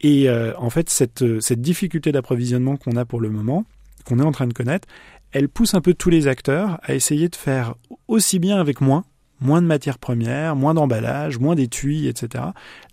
et 0.00 0.28
en 0.30 0.70
fait, 0.70 0.90
cette, 0.90 1.40
cette 1.40 1.60
difficulté 1.60 2.10
d'approvisionnement 2.10 2.76
qu'on 2.76 2.96
a 2.96 3.04
pour 3.04 3.20
le 3.20 3.30
moment, 3.30 3.64
qu'on 4.04 4.18
est 4.18 4.24
en 4.24 4.32
train 4.32 4.46
de 4.46 4.52
connaître, 4.52 4.88
elle 5.32 5.48
pousse 5.48 5.74
un 5.74 5.80
peu 5.80 5.94
tous 5.94 6.10
les 6.10 6.26
acteurs 6.26 6.80
à 6.82 6.94
essayer 6.94 7.28
de 7.28 7.36
faire 7.36 7.74
aussi 8.06 8.38
bien 8.38 8.58
avec 8.58 8.80
moins, 8.80 9.04
moins 9.40 9.62
de 9.62 9.66
matières 9.66 9.98
premières, 9.98 10.56
moins 10.56 10.74
d'emballage, 10.74 11.38
moins 11.38 11.54
d'étui, 11.54 12.06
etc. 12.08 12.44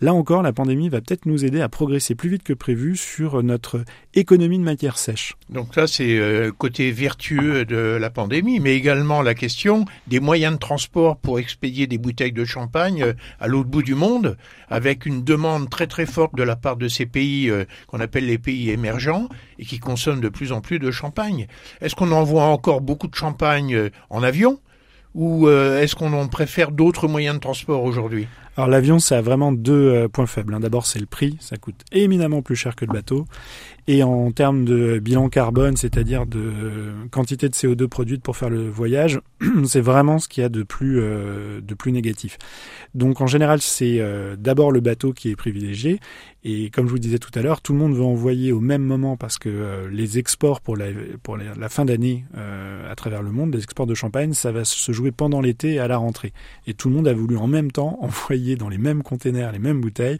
Là 0.02 0.14
encore, 0.14 0.42
la 0.42 0.54
pandémie 0.54 0.90
va 0.90 1.02
peut-être 1.02 1.26
nous 1.26 1.46
aider 1.46 1.62
à 1.62 1.70
progresser 1.70 2.16
plus 2.16 2.30
vite 2.30 2.44
que 2.44 2.54
prévu 2.54 2.96
sur 2.96 3.42
notre 3.44 3.84
économie 4.14 4.58
de 4.58 4.64
matières 4.64 4.98
sèches. 4.98 5.36
Donc 5.50 5.74
ça, 5.74 5.88
c'est 5.88 6.18
euh, 6.18 6.52
côté 6.52 6.92
vertueux 6.92 7.66
de 7.66 7.98
la 8.00 8.10
pandémie, 8.10 8.60
mais 8.60 8.76
également 8.76 9.22
la 9.22 9.34
question 9.34 9.86
des 10.08 10.20
moyens 10.20 10.54
de 10.54 10.60
transport 10.60 11.18
pour 11.18 11.40
expédier 11.40 11.88
des 11.88 11.98
bouteilles 11.98 12.32
de 12.32 12.46
champagne 12.46 13.04
euh, 13.04 13.14
à 13.40 13.48
l'autre 13.48 13.70
bout 13.70 13.84
du 13.84 13.96
monde, 13.96 14.38
avec 14.70 15.06
une 15.06 15.24
demande 15.24 15.70
très 15.70 15.88
très 15.88 16.06
forte 16.06 16.36
de 16.36 16.44
la 16.44 16.56
part 16.56 16.78
de 16.78 16.88
ces 16.88 17.06
pays 17.06 17.50
euh, 17.50 17.66
qu'on 17.88 18.00
appelle 18.00 18.26
les 18.26 18.38
pays 18.38 18.70
émergents 18.70 19.28
et 19.60 19.66
qui 19.66 19.80
consomment 19.80 20.22
de 20.22 20.30
plus 20.30 20.52
en 20.52 20.62
plus 20.62 20.80
de 20.80 20.92
champagne. 20.92 21.48
Est-ce 21.82 21.96
qu'on 21.96 22.12
envoie 22.12 22.46
encore 22.46 22.82
beaucoup 22.82 23.08
de 23.08 23.16
champagne 23.16 23.90
en 24.10 24.24
avion? 24.24 24.60
Ou 25.16 25.48
euh, 25.48 25.82
est-ce 25.82 25.96
qu'on 25.96 26.14
en 26.14 26.28
préfère 26.28 26.72
d'autres 26.72 27.08
moyens 27.08 27.36
de 27.36 27.40
transport 27.40 27.84
aujourd'hui? 27.84 28.28
Alors 28.58 28.70
l'avion, 28.70 29.00
ça 29.00 29.18
a 29.18 29.22
vraiment 29.22 29.52
deux 29.52 29.92
euh, 29.92 30.08
points 30.08 30.28
faibles. 30.28 30.54
Hein. 30.54 30.60
D'abord, 30.60 30.86
c'est 30.86 31.00
le 31.00 31.06
prix, 31.06 31.38
ça 31.40 31.58
coûte 31.58 31.82
éminemment 31.92 32.42
plus 32.42 32.56
cher 32.56 32.76
que 32.76 32.86
le 32.86 32.94
bateau. 32.94 33.26
Et 33.88 34.02
en 34.04 34.32
termes 34.32 34.66
de 34.66 35.00
bilan 35.00 35.30
carbone, 35.30 35.78
c'est-à-dire 35.78 36.26
de 36.26 36.92
quantité 37.12 37.50
de 37.50 37.54
CO2 37.54 37.88
produite 37.88 38.24
pour 38.24 38.36
faire 38.36 38.50
le 38.50 38.68
voyage, 38.68 39.20
c'est 39.66 39.82
vraiment 39.82 40.18
ce 40.18 40.28
qu'il 40.28 40.42
y 40.42 40.46
a 40.46 40.50
de 40.50 40.64
plus, 40.64 41.00
euh, 41.00 41.62
de 41.62 41.74
plus 41.76 41.92
négatif. 41.92 42.38
Donc 42.96 43.22
en 43.22 43.28
général, 43.28 43.62
c'est 43.62 44.02
d'abord 44.38 44.72
le 44.72 44.80
bateau 44.80 45.14
qui 45.14 45.30
est 45.30 45.36
privilégié. 45.36 46.00
Et 46.48 46.70
comme 46.70 46.86
je 46.86 46.92
vous 46.92 47.00
disais 47.00 47.18
tout 47.18 47.32
à 47.34 47.42
l'heure, 47.42 47.60
tout 47.60 47.74
le 47.74 47.80
monde 47.80 47.96
veut 47.96 48.04
envoyer 48.04 48.52
au 48.52 48.60
même 48.60 48.84
moment 48.84 49.18
parce 49.18 49.40
que 49.40 49.50
euh, 49.50 49.90
les 49.90 50.20
exports 50.20 50.62
pour 50.62 50.78
la, 50.78 50.86
pour 51.24 51.38
la, 51.38 51.70
fin 51.70 51.86
d'année 51.86 52.24
euh, 52.38 52.92
à 52.92 52.94
travers 52.94 53.24
le 53.24 53.32
monde, 53.32 53.56
les 53.56 53.64
exports 53.64 53.88
de 53.88 53.96
champagne, 53.96 54.34
ça 54.34 54.52
va 54.52 54.64
se 54.64 54.92
jouer 54.92 55.12
pendant 55.12 55.42
l'été 55.42 55.80
à 55.80 55.88
la 55.88 55.98
rentrée. 55.98 56.34
Et 56.68 56.76
tout 56.76 56.88
le 56.88 56.96
monde 56.96 57.08
a 57.08 57.14
voulu 57.14 57.36
en 57.38 57.48
même 57.48 57.72
temps 57.72 57.98
envoyer 58.02 58.58
dans 58.58 58.70
les 58.70 58.78
mêmes 58.78 59.02
containers 59.02 59.52
les 59.52 59.60
mêmes 59.60 59.82
bouteilles. 59.82 60.20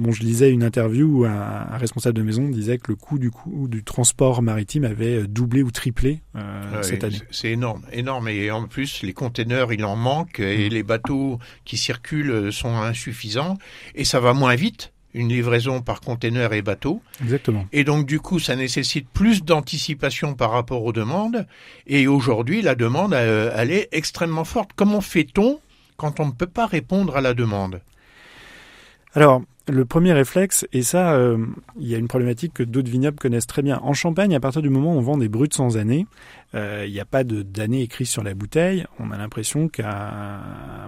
Bon, 0.00 0.12
je 0.12 0.22
lisais 0.22 0.50
une 0.50 0.62
interview 0.62 1.20
où 1.20 1.24
un, 1.26 1.76
responsable 1.76 2.16
de 2.16 2.22
maison 2.22 2.48
disait 2.48 2.78
que 2.78 2.90
le 2.90 2.96
coût 2.96 3.18
du, 3.18 3.30
coût 3.30 3.68
du 3.68 3.84
transport 3.84 4.40
maritime 4.40 4.84
avait 4.84 5.18
euh, 5.18 5.26
doublé 5.28 5.62
ou 5.62 5.70
triplé 5.70 6.22
cette 6.80 7.04
année. 7.04 7.20
C'est 7.30 7.50
énorme, 7.50 7.82
énorme. 7.92 8.28
Et 8.28 8.50
en 8.50 8.66
plus, 8.66 9.02
les 9.02 9.12
containers, 9.12 9.74
il 9.74 9.84
en 9.84 9.96
manque 9.96 10.40
et 10.40 10.70
mm. 10.70 10.72
les 10.72 10.82
bateaux 10.82 11.38
qui 11.66 11.76
circulent 11.76 12.50
sont 12.50 12.76
insuffisants 12.76 13.58
et 13.94 14.06
ça 14.06 14.20
va 14.20 14.32
moins 14.32 14.54
vite 14.54 14.90
une 15.12 15.28
livraison 15.28 15.82
par 15.82 16.00
conteneur 16.00 16.54
et 16.54 16.62
bateau. 16.62 17.02
Exactement. 17.22 17.66
Et 17.72 17.84
donc 17.84 18.06
du 18.06 18.20
coup, 18.20 18.38
ça 18.38 18.56
nécessite 18.56 19.06
plus 19.06 19.44
d'anticipation 19.44 20.32
par 20.32 20.50
rapport 20.50 20.82
aux 20.82 20.94
demandes. 20.94 21.46
Et 21.86 22.06
aujourd'hui, 22.06 22.62
la 22.62 22.74
demande, 22.74 23.12
euh, 23.12 23.52
elle 23.54 23.70
est 23.70 23.88
extrêmement 23.92 24.44
forte. 24.44 24.70
Comment 24.74 25.02
fait-on 25.02 25.60
quand 25.98 26.20
on 26.20 26.26
ne 26.26 26.32
peut 26.32 26.46
pas 26.46 26.66
répondre 26.66 27.18
à 27.18 27.20
la 27.20 27.34
demande? 27.34 27.82
Alors, 29.14 29.42
le 29.70 29.84
premier 29.84 30.12
réflexe, 30.12 30.66
et 30.72 30.82
ça, 30.82 31.14
euh, 31.14 31.38
il 31.78 31.88
y 31.88 31.94
a 31.94 31.98
une 31.98 32.08
problématique 32.08 32.52
que 32.54 32.62
d'autres 32.62 32.90
vignobles 32.90 33.18
connaissent 33.18 33.46
très 33.46 33.62
bien. 33.62 33.80
En 33.82 33.92
Champagne, 33.92 34.34
à 34.34 34.40
partir 34.40 34.62
du 34.62 34.70
moment 34.70 34.94
où 34.94 34.98
on 34.98 35.00
vend 35.00 35.16
des 35.16 35.28
bruts 35.28 35.48
sans 35.52 35.76
année, 35.76 36.06
euh, 36.54 36.84
il 36.86 36.92
n'y 36.92 37.00
a 37.00 37.04
pas 37.04 37.22
d'année 37.24 37.82
écrite 37.82 38.08
sur 38.08 38.22
la 38.22 38.34
bouteille. 38.34 38.84
On 38.98 39.10
a 39.10 39.18
l'impression 39.18 39.68
qu'un 39.68 40.40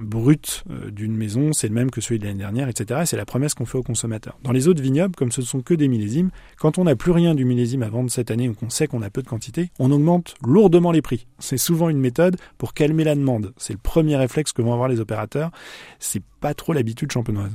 brut 0.03 0.65
euh, 0.71 0.91
d'une 0.91 1.17
maison, 1.17 1.53
c'est 1.53 1.69
le 1.69 1.75
même 1.75 1.91
que 1.91 2.01
celui 2.01 2.19
de 2.19 2.25
l'année 2.25 2.39
dernière, 2.39 2.69
etc. 2.69 3.03
C'est 3.05 3.17
la 3.17 3.25
promesse 3.25 3.55
qu'on 3.55 3.67
fait 3.67 3.79
aux 3.79 3.83
consommateurs. 3.83 4.39
Dans 4.43 4.53
les 4.53 4.69
autres 4.69 4.83
vignobles, 4.83 5.15
comme 5.15 5.31
ce 5.31 5.41
ne 5.41 5.47
sont 5.47 5.61
que 5.61 5.75
des 5.75 5.89
millésimes, 5.89 6.31
quand 6.59 6.79
on 6.79 6.85
n'a 6.85 6.97
plus 6.97 7.13
rien 7.13 7.35
du 7.35 7.45
millésime 7.45 7.83
à 7.83 7.89
vendre 7.89 8.11
cette 8.11 8.31
année 8.31 8.49
ou 8.49 8.55
qu'on 8.55 8.71
sait 8.71 8.87
qu'on 8.87 9.03
a 9.03 9.11
peu 9.11 9.23
de 9.23 9.29
quantité, 9.29 9.71
on 9.79 9.91
augmente 9.93 10.35
lourdement 10.45 10.93
les 10.93 11.03
prix. 11.03 11.27
C'est 11.39 11.59
souvent 11.59 11.89
une 11.89 11.99
méthode 11.99 12.37
pour 12.59 12.75
calmer 12.75 13.05
la 13.05 13.15
demande. 13.15 13.53
C'est 13.57 13.73
le 13.73 13.79
premier 13.79 14.17
réflexe 14.17 14.53
que 14.53 14.63
vont 14.63 14.73
avoir 14.73 14.89
les 14.89 15.01
opérateurs. 15.01 15.51
C'est 15.99 16.23
pas 16.41 16.55
trop 16.55 16.73
l'habitude 16.73 17.13
champenoise 17.13 17.53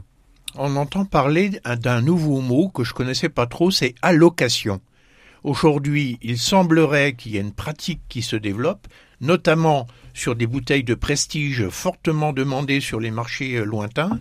on 0.58 0.76
entend 0.76 1.06
parler 1.06 1.52
d'un 1.82 2.02
nouveau 2.02 2.42
mot 2.42 2.70
que 2.70 2.84
je 2.84 2.94
connaissais 2.94 3.30
pas 3.30 3.46
trop, 3.46 3.72
c'est 3.72 3.96
allocation. 4.02 4.82
Aujourd'hui, 5.44 6.18
il 6.22 6.38
semblerait 6.38 7.14
qu'il 7.14 7.34
y 7.34 7.38
ait 7.38 7.42
une 7.42 7.54
pratique 7.54 8.02
qui 8.10 8.22
se 8.22 8.36
développe, 8.36 8.88
notamment 9.22 9.88
sur 10.14 10.36
des 10.36 10.48
bouteilles 10.48 10.84
de 10.84 10.96
prestige 10.96 11.70
fortement 11.70 12.34
demandées 12.34 12.82
sur 12.82 13.00
les 13.00 13.12
marchés 13.12 13.56
euh, 13.56 13.64
lointains, 13.64 14.20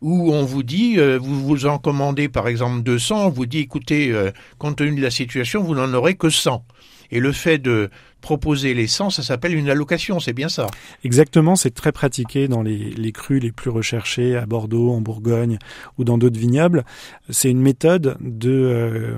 où 0.00 0.32
on 0.32 0.44
vous 0.44 0.62
dit, 0.62 0.98
euh, 0.98 1.18
vous 1.18 1.46
vous 1.46 1.66
en 1.66 1.78
commandez 1.78 2.28
par 2.28 2.46
exemple 2.46 2.82
200, 2.82 3.26
on 3.26 3.30
vous 3.30 3.46
dit, 3.46 3.58
écoutez, 3.58 4.12
euh, 4.12 4.30
compte 4.58 4.76
tenu 4.76 4.96
de 4.96 5.02
la 5.02 5.10
situation, 5.10 5.62
vous 5.62 5.74
n'en 5.74 5.92
aurez 5.94 6.14
que 6.14 6.30
100. 6.30 6.64
Et 7.10 7.20
le 7.20 7.32
fait 7.32 7.58
de 7.58 7.90
proposer 8.20 8.74
l'essence, 8.74 9.16
ça 9.16 9.22
s'appelle 9.22 9.54
une 9.54 9.70
allocation, 9.70 10.20
c'est 10.20 10.32
bien 10.32 10.48
ça 10.48 10.66
Exactement, 11.04 11.56
c'est 11.56 11.70
très 11.70 11.92
pratiqué 11.92 12.48
dans 12.48 12.62
les, 12.62 12.90
les 12.90 13.12
crus 13.12 13.42
les 13.42 13.52
plus 13.52 13.70
recherchés 13.70 14.36
à 14.36 14.46
Bordeaux, 14.46 14.90
en 14.92 15.00
Bourgogne 15.00 15.58
ou 15.98 16.04
dans 16.04 16.18
d'autres 16.18 16.38
vignobles. 16.38 16.84
C'est 17.28 17.50
une 17.50 17.60
méthode 17.60 18.16
de, 18.20 18.50
euh, 18.50 19.16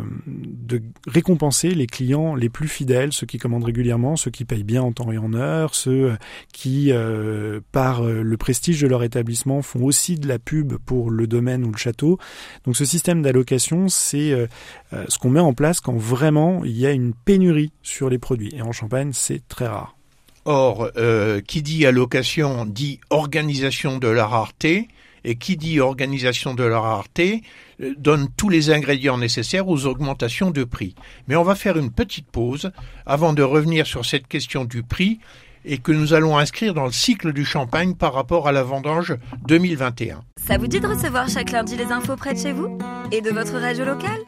récompenser 1.07 1.71
les 1.71 1.87
clients 1.87 2.35
les 2.35 2.49
plus 2.49 2.69
fidèles, 2.69 3.13
ceux 3.13 3.27
qui 3.27 3.39
commandent 3.39 3.65
régulièrement, 3.65 4.17
ceux 4.17 4.31
qui 4.31 4.45
payent 4.45 4.65
bien 4.65 4.83
en 4.83 4.93
temps 4.93 5.13
et 5.13 5.19
en 5.19 5.35
heure, 5.35 5.75
ceux 5.75 6.17
qui, 6.53 6.93
euh, 6.93 7.61
par 7.73 8.03
euh, 8.03 8.23
le 8.23 8.37
prestige 8.37 8.81
de 8.81 8.87
leur 8.87 9.03
établissement, 9.03 9.63
font 9.63 9.85
aussi 9.85 10.17
de 10.17 10.29
la 10.29 10.39
pub 10.39 10.75
pour 10.75 11.11
le 11.11 11.27
domaine 11.27 11.65
ou 11.65 11.73
le 11.73 11.79
château. 11.79 12.19
Donc 12.65 12.77
ce 12.77 12.85
système 12.85 13.23
d'allocation, 13.23 13.89
c'est 13.89 14.49
ce 14.93 15.19
qu'on 15.19 15.31
met 15.31 15.41
en 15.41 15.55
place 15.55 15.81
quand 15.81 15.97
vraiment 15.97 16.65
il 16.65 16.79
y 16.79 16.87
a 16.87 16.93
une 16.93 17.13
pénurie 17.13 17.73
sur 17.83 18.09
les 18.09 18.19
produits. 18.19 18.53
Et 18.55 18.63
en 18.63 18.73
c'est 19.13 19.47
très 19.49 19.67
rare. 19.67 19.97
Or, 20.45 20.89
euh, 20.97 21.41
qui 21.41 21.63
dit 21.63 21.87
allocation 21.87 22.67
dit 22.67 23.01
organisation 23.11 23.99
de 23.99 24.09
la 24.09 24.27
rareté, 24.27 24.89
et 25.25 25.37
qui 25.37 25.57
dit 25.57 25.81
organisation 25.81 26.55
de 26.55 26.65
la 26.65 26.81
rareté 26.81 27.43
euh, 27.81 27.95
donne 27.97 28.29
tous 28.37 28.49
les 28.49 28.71
ingrédients 28.71 29.19
nécessaires 29.19 29.69
aux 29.69 29.87
augmentations 29.87 30.51
de 30.51 30.65
prix. 30.65 30.95
Mais 31.29 31.37
on 31.37 31.45
va 31.45 31.55
faire 31.55 31.79
une 31.79 31.91
petite 31.91 32.27
pause 32.27 32.73
avant 33.07 33.33
de 33.33 33.43
revenir 33.43 33.87
sur 33.87 34.05
cette 34.05 34.27
question 34.27 34.65
du 34.65 34.83
prix 34.83 35.21
et 35.65 35.79
que 35.79 35.93
nous 35.93 36.13
allons 36.13 36.37
inscrire 36.39 36.75
dans 36.75 36.87
le 36.87 36.93
cycle 36.93 37.33
du 37.33 37.45
champagne 37.45 37.95
par 37.95 38.15
rapport 38.15 38.49
à 38.49 38.53
la 38.53 38.65
vendange 38.65 39.17
2021. 39.47 40.23
Ça 40.45 40.59
vous 40.59 40.67
dit 40.67 40.81
de 40.81 40.89
recevoir 40.89 41.29
chaque 41.29 41.53
lundi 41.53 41.77
les 41.77 41.93
infos 41.93 42.17
près 42.17 42.35
de 42.35 42.39
chez 42.39 42.53
vous 42.53 42.79
et 43.13 43.21
de 43.21 43.31
votre 43.31 43.59
radio 43.59 43.85
locale? 43.85 44.21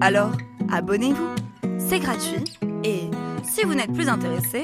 Alors, 0.00 0.32
abonnez-vous. 0.70 1.34
C'est 1.78 1.98
gratuit 1.98 2.67
et 2.84 3.10
si 3.42 3.64
vous 3.64 3.74
n'êtes 3.74 3.92
plus 3.92 4.08
intéressé, 4.08 4.62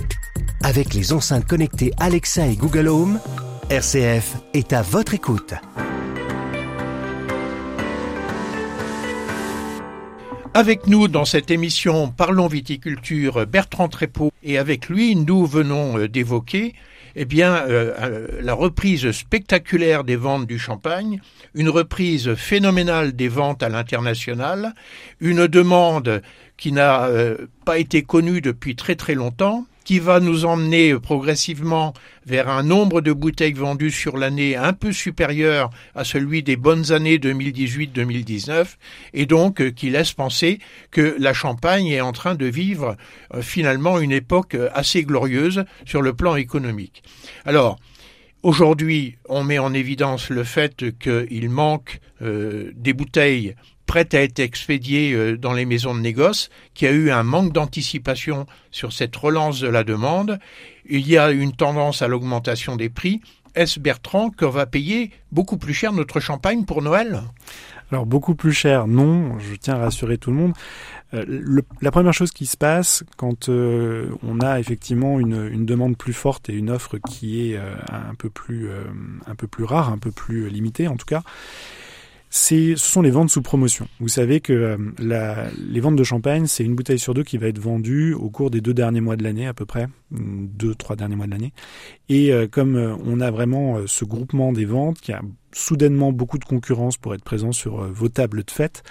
Avec 0.63 0.93
les 0.93 1.15
enceintes 1.15 1.47
connectées 1.47 1.93
Alexa 1.97 2.49
et 2.49 2.57
Google 2.57 2.89
Home, 2.89 3.19
RCF 3.71 4.37
est 4.53 4.75
à 4.75 4.83
votre 4.83 5.15
écoute. 5.15 5.55
Avec 10.53 10.87
nous 10.87 11.09
dans 11.09 11.25
cette 11.25 11.51
émission 11.51 12.09
Parlons 12.09 12.47
viticulture 12.47 13.47
Bertrand 13.47 13.89
Trépeau 13.89 14.33
et 14.43 14.59
avec 14.59 14.91
lui 14.91 15.17
nous 15.17 15.47
venons 15.47 15.99
euh, 15.99 16.09
d'évoquer 16.09 16.75
eh 17.17 17.25
bien 17.25 17.55
euh, 17.55 17.93
euh, 17.99 18.29
la 18.41 18.55
reprise 18.55 19.11
spectaculaire 19.11 20.05
des 20.05 20.17
ventes 20.17 20.47
du 20.47 20.59
champagne, 20.59 21.21
une 21.55 21.69
reprise 21.69 22.35
phénoménale 22.35 23.17
des 23.17 23.29
ventes 23.29 23.63
à 23.63 23.69
l'international, 23.69 24.75
une 25.21 25.49
demande 25.49 26.23
qui 26.57 26.73
n'a 26.73 27.11
pas 27.67 27.79
été 27.79 28.03
connue 28.03 28.41
depuis 28.41 28.77
très 28.77 28.95
très 28.95 29.15
longtemps 29.15 29.67
qui 29.87 30.01
va 30.01 30.19
nous 30.19 30.45
emmener 30.45 30.99
progressivement 30.99 31.95
vers 32.27 32.49
un 32.49 32.65
nombre 32.65 33.01
de 33.01 33.13
bouteilles 33.13 33.53
vendues 33.53 33.93
sur 33.93 34.19
l'année 34.19 34.57
un 34.57 34.73
peu 34.73 34.91
supérieur 34.91 35.71
à 35.95 36.03
celui 36.03 36.43
des 36.43 36.57
bonnes 36.57 36.91
années 36.91 37.19
2018-2019 37.19 38.67
et 39.15 39.27
donc 39.27 39.61
euh, 39.61 39.71
qui 39.71 39.89
laisse 39.89 40.13
penser 40.13 40.59
que 40.91 41.15
la 41.21 41.33
Champagne 41.33 41.87
est 41.87 42.01
en 42.01 42.11
train 42.11 42.35
de 42.35 42.47
vivre 42.47 42.97
euh, 43.33 43.43
finalement 43.43 44.01
une 44.01 44.11
époque 44.11 44.57
euh, 44.57 44.69
assez 44.75 45.05
glorieuse 45.05 45.65
sur 45.85 46.03
le 46.03 46.13
plan 46.13 46.35
économique. 46.37 47.03
Alors, 47.47 47.79
Aujourd'hui, 48.43 49.17
on 49.29 49.43
met 49.43 49.59
en 49.59 49.75
évidence 49.75 50.31
le 50.31 50.45
fait 50.45 50.97
qu'il 51.01 51.51
manque 51.51 51.99
des 52.21 52.93
bouteilles 52.93 53.57
prête 53.87 54.15
à 54.15 54.23
être 54.23 54.41
expédiée 54.41 55.13
euh, 55.13 55.39
dans 55.39 55.53
les 55.53 55.65
maisons 55.65 55.95
de 55.95 56.01
négoce, 56.01 56.51
qui 56.75 56.87
a 56.87 56.93
eu 56.93 57.11
un 57.11 57.23
manque 57.23 57.53
d'anticipation 57.53 58.47
sur 58.71 58.93
cette 58.93 59.17
relance 59.17 59.61
de 59.61 59.69
la 59.69 59.85
demande. 59.85 60.39
Il 60.89 61.09
y 61.09 61.17
a 61.17 61.31
une 61.31 61.53
tendance 61.53 62.03
à 62.03 62.09
l'augmentation 62.09 62.77
des 62.77 62.91
prix. 62.91 63.21
Est-ce 63.55 63.81
Bertrand 63.81 64.31
qu'on 64.31 64.51
va 64.51 64.67
payer 64.67 65.13
beaucoup 65.33 65.57
plus 65.57 65.73
cher 65.73 65.93
notre 65.93 66.21
champagne 66.21 66.65
pour 66.65 66.83
Noël? 66.83 67.23
Alors 67.91 68.05
beaucoup 68.05 68.35
plus 68.35 68.53
cher, 68.53 68.87
non. 68.89 69.39
Je 69.39 69.55
tiens 69.55 69.75
à 69.75 69.79
rassurer 69.79 70.19
tout 70.19 70.31
le 70.31 70.37
monde. 70.37 70.53
Euh, 71.15 71.63
la 71.81 71.91
première 71.93 72.13
chose 72.13 72.33
qui 72.33 72.45
se 72.45 72.57
passe 72.57 73.05
quand 73.17 73.49
euh, 73.49 74.11
on 74.25 74.41
a 74.41 74.59
effectivement 74.59 75.21
une, 75.21 75.65
demande 75.65 75.97
plus 75.97 76.13
forte 76.13 76.51
et 76.51 76.53
une 76.53 76.69
offre 76.69 76.99
qui 76.99 77.53
est 77.53 77.57
un 77.57 78.15
peu 78.19 78.29
plus 78.29 78.69
un 79.27 79.35
peu 79.37 79.47
plus 79.47 79.65
rare, 79.65 79.91
un 79.91 79.99
peu 79.99 80.11
plus 80.11 80.49
limitée 80.51 80.89
en 80.89 80.97
tout 80.97 81.07
cas, 81.07 81.23
ce 82.31 82.75
sont 82.77 83.03
les 83.03 83.11
ventes 83.11 83.31
sous 83.31 83.43
promotion. 83.43 83.89
Vous 84.01 84.09
savez 84.09 84.41
que 84.41 84.53
euh, 84.53 85.49
les 85.59 85.81
ventes 85.81 85.97
de 85.97 86.05
champagne, 86.05 86.47
c'est 86.47 86.65
une 86.65 86.75
bouteille 86.75 86.99
sur 86.99 87.15
deux 87.15 87.23
qui 87.23 87.39
va 87.39 87.47
être 87.47 87.59
vendue 87.59 88.15
au 88.15 88.31
cours 88.31 88.51
des 88.51 88.61
deux 88.61 88.75
derniers 88.75 89.01
mois 89.01 89.17
de 89.17 89.23
l'année 89.23 89.47
à 89.47 89.55
peu 89.55 89.65
près, 89.65 89.87
deux, 90.11 90.75
trois 90.75 90.97
derniers 90.97 91.17
mois 91.17 91.27
de 91.27 91.31
l'année. 91.31 91.53
Et 92.09 92.33
euh, 92.33 92.47
comme 92.49 92.77
euh, 92.77 92.95
on 93.05 93.21
a 93.21 93.31
vraiment 93.31 93.87
ce 93.87 94.05
groupement 94.05 94.53
des 94.53 94.65
ventes 94.65 95.01
qui 95.01 95.13
a 95.13 95.23
soudainement 95.53 96.13
beaucoup 96.13 96.39
de 96.39 96.45
concurrence 96.45 96.97
pour 96.97 97.15
être 97.15 97.25
présent 97.25 97.53
sur 97.53 97.85
vos 97.93 98.09
tables 98.09 98.45
de 98.45 98.51
fête, 98.51 98.83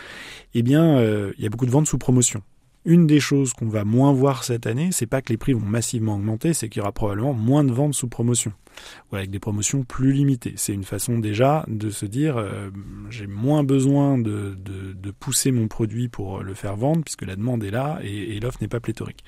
eh 0.54 0.64
bien, 0.64 1.00
il 1.38 1.44
y 1.44 1.46
a 1.46 1.50
beaucoup 1.50 1.68
de 1.68 1.72
ventes 1.72 1.88
sous 1.88 2.00
promotion. 2.00 2.42
Une 2.86 3.08
des 3.08 3.20
choses 3.20 3.54
qu'on 3.54 3.68
va 3.68 3.84
moins 3.84 4.14
voir 4.14 4.44
cette 4.44 4.68
année, 4.68 4.90
c'est 4.92 5.08
pas 5.08 5.22
que 5.22 5.30
les 5.30 5.38
prix 5.38 5.54
vont 5.54 5.60
massivement 5.60 6.16
augmenter, 6.16 6.54
c'est 6.54 6.70
qu'il 6.70 6.80
y 6.80 6.82
aura 6.82 6.92
probablement 6.92 7.34
moins 7.34 7.64
de 7.64 7.72
ventes 7.72 7.96
sous 7.96 8.08
promotion 8.08 8.54
ou 9.12 9.16
avec 9.16 9.32
des 9.32 9.40
promotions 9.40 9.84
plus 9.84 10.12
limitées. 10.12 10.54
C'est 10.58 10.74
une 10.74 10.84
façon 10.84 11.18
déjà 11.18 11.66
de 11.68 11.90
se 11.90 12.06
dire 12.06 12.38
euh, 12.38 12.70
j'ai 13.10 13.28
moins 13.28 13.64
besoin 13.64 14.18
de, 14.18 14.56
de, 14.56 15.12
pousser 15.12 15.52
mon 15.52 15.68
produit 15.68 16.10
pour 16.10 16.44
le 16.44 16.54
faire 16.54 16.76
vendre 16.76 17.02
puisque 17.04 17.22
la 17.22 17.36
demande 17.36 17.64
est 17.64 17.72
là 17.72 18.00
et, 18.04 18.36
et 18.36 18.40
l'offre 18.40 18.58
n'est 18.62 18.68
pas 18.68 18.82
pléthorique. 18.82 19.24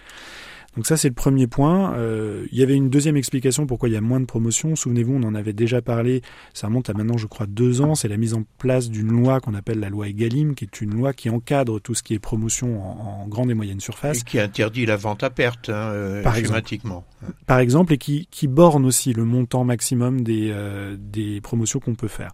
Donc 0.78 0.86
ça 0.86 0.96
c'est 0.96 1.08
le 1.08 1.16
premier 1.16 1.48
point. 1.48 1.96
Euh, 1.96 2.46
il 2.52 2.58
y 2.58 2.62
avait 2.62 2.76
une 2.76 2.92
deuxième 2.92 3.18
explication 3.18 3.66
pourquoi 3.66 3.90
il 3.90 3.94
y 3.94 3.98
a 3.98 4.02
moins 4.02 4.20
de 4.20 4.26
promotions. 4.26 4.76
Souvenez-vous, 4.76 5.16
on 5.16 5.24
en 5.24 5.34
avait 5.34 5.52
déjà 5.52 5.82
parlé. 5.82 6.22
Ça 6.54 6.68
remonte 6.68 6.88
à 6.92 6.94
maintenant, 6.94 7.18
je 7.18 7.26
crois, 7.26 7.48
deux 7.48 7.82
ans. 7.82 7.96
C'est 7.96 8.08
la 8.08 8.18
mise 8.18 8.36
en 8.36 8.44
place 8.60 8.92
d'une 8.92 9.12
loi 9.12 9.40
qu'on 9.40 9.56
appelle 9.56 9.80
la 9.80 9.90
loi 9.90 10.08
Egalim, 10.08 10.54
qui 10.54 10.66
est 10.66 10.80
une 10.80 10.94
loi 10.94 11.14
qui 11.14 11.32
encadre 11.32 11.82
tout 11.82 11.96
ce 11.96 12.04
qui 12.04 12.14
est 12.14 12.20
promotion 12.20 12.80
en, 12.84 13.28
grande 13.28 13.50
et 13.50 13.56
moyenne 13.56 13.80
surface. 13.80 14.20
Et 14.20 14.24
qui 14.24 14.40
interdit 14.40 14.86
la 14.86 14.98
vente 14.98 15.24
à 15.24 15.32
perte, 15.32 15.70
hein, 15.70 15.90
euh, 15.94 16.22
Par 16.22 16.36
schématiquement. 16.36 17.06
Exemple. 17.22 17.44
Par 17.48 17.58
exemple, 17.58 17.94
et 17.94 17.98
qui, 17.98 18.28
qui 18.30 18.48
borne 18.48 18.86
aussi 18.86 19.14
le 19.14 19.26
montant 19.26 19.64
maximum 19.64 20.22
des, 20.22 20.52
euh, 20.52 20.96
des 21.00 21.42
promotions 21.42 21.80
qu'on 21.80 21.96
peut 21.96 22.08
faire. 22.08 22.34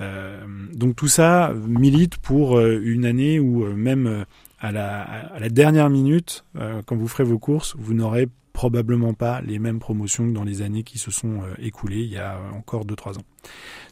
Euh, 0.00 0.44
donc 0.72 0.96
tout 0.96 1.08
ça 1.08 1.52
milite 1.66 2.16
pour 2.16 2.58
euh, 2.58 2.80
une 2.82 3.04
année 3.04 3.38
où 3.38 3.64
même 3.74 4.24
à 4.60 4.72
la, 4.72 5.48
dernière 5.48 5.88
minute, 5.88 6.44
euh, 6.56 6.82
quand 6.84 6.96
vous 6.96 7.08
ferez 7.08 7.24
vos 7.24 7.38
courses, 7.38 7.74
vous 7.78 7.94
n'aurez 7.94 8.28
probablement 8.52 9.14
pas 9.14 9.40
les 9.40 9.58
mêmes 9.58 9.78
promotions 9.78 10.26
que 10.26 10.32
dans 10.32 10.44
les 10.44 10.60
années 10.60 10.82
qui 10.82 10.98
se 10.98 11.10
sont 11.10 11.42
euh, 11.42 11.54
écoulées 11.60 12.02
il 12.02 12.12
y 12.12 12.18
a 12.18 12.38
encore 12.54 12.84
2-3 12.84 13.18
ans. 13.18 13.22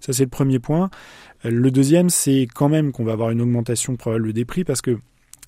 Ça 0.01 0.13
c'est 0.13 0.25
le 0.25 0.29
premier 0.29 0.59
point. 0.59 0.91
Euh, 1.45 1.51
le 1.51 1.71
deuxième, 1.71 2.11
c'est 2.11 2.47
quand 2.55 2.69
même 2.69 2.93
qu'on 2.93 3.05
va 3.05 3.13
avoir 3.13 3.31
une 3.31 3.41
augmentation 3.41 3.97
probable 3.97 4.33
des 4.33 4.45
prix 4.45 4.65
parce 4.65 4.83
que 4.83 4.99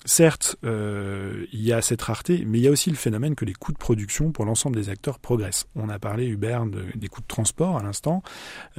Certes, 0.05 0.55
euh, 0.65 1.45
il 1.53 1.61
y 1.61 1.71
a 1.71 1.81
cette 1.81 2.01
rareté, 2.01 2.43
mais 2.47 2.57
il 2.57 2.63
y 2.63 2.67
a 2.67 2.71
aussi 2.71 2.89
le 2.89 2.95
phénomène 2.95 3.35
que 3.35 3.45
les 3.45 3.53
coûts 3.53 3.71
de 3.71 3.77
production 3.77 4.31
pour 4.31 4.45
l'ensemble 4.45 4.75
des 4.75 4.89
acteurs 4.89 5.19
progressent. 5.19 5.67
On 5.75 5.89
a 5.89 5.99
parlé, 5.99 6.25
Hubert, 6.25 6.65
des 6.65 7.07
coûts 7.07 7.21
de 7.21 7.27
transport 7.27 7.77
à 7.77 7.83
l'instant. 7.83 8.23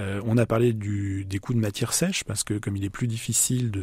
Euh, 0.00 0.20
on 0.24 0.36
a 0.36 0.46
parlé 0.46 0.72
du, 0.72 1.24
des 1.24 1.38
coûts 1.38 1.54
de 1.54 1.60
matière 1.60 1.92
sèche, 1.92 2.24
parce 2.24 2.42
que 2.42 2.54
comme 2.54 2.76
il 2.76 2.84
est 2.84 2.90
plus 2.90 3.06
difficile 3.06 3.70
de 3.70 3.82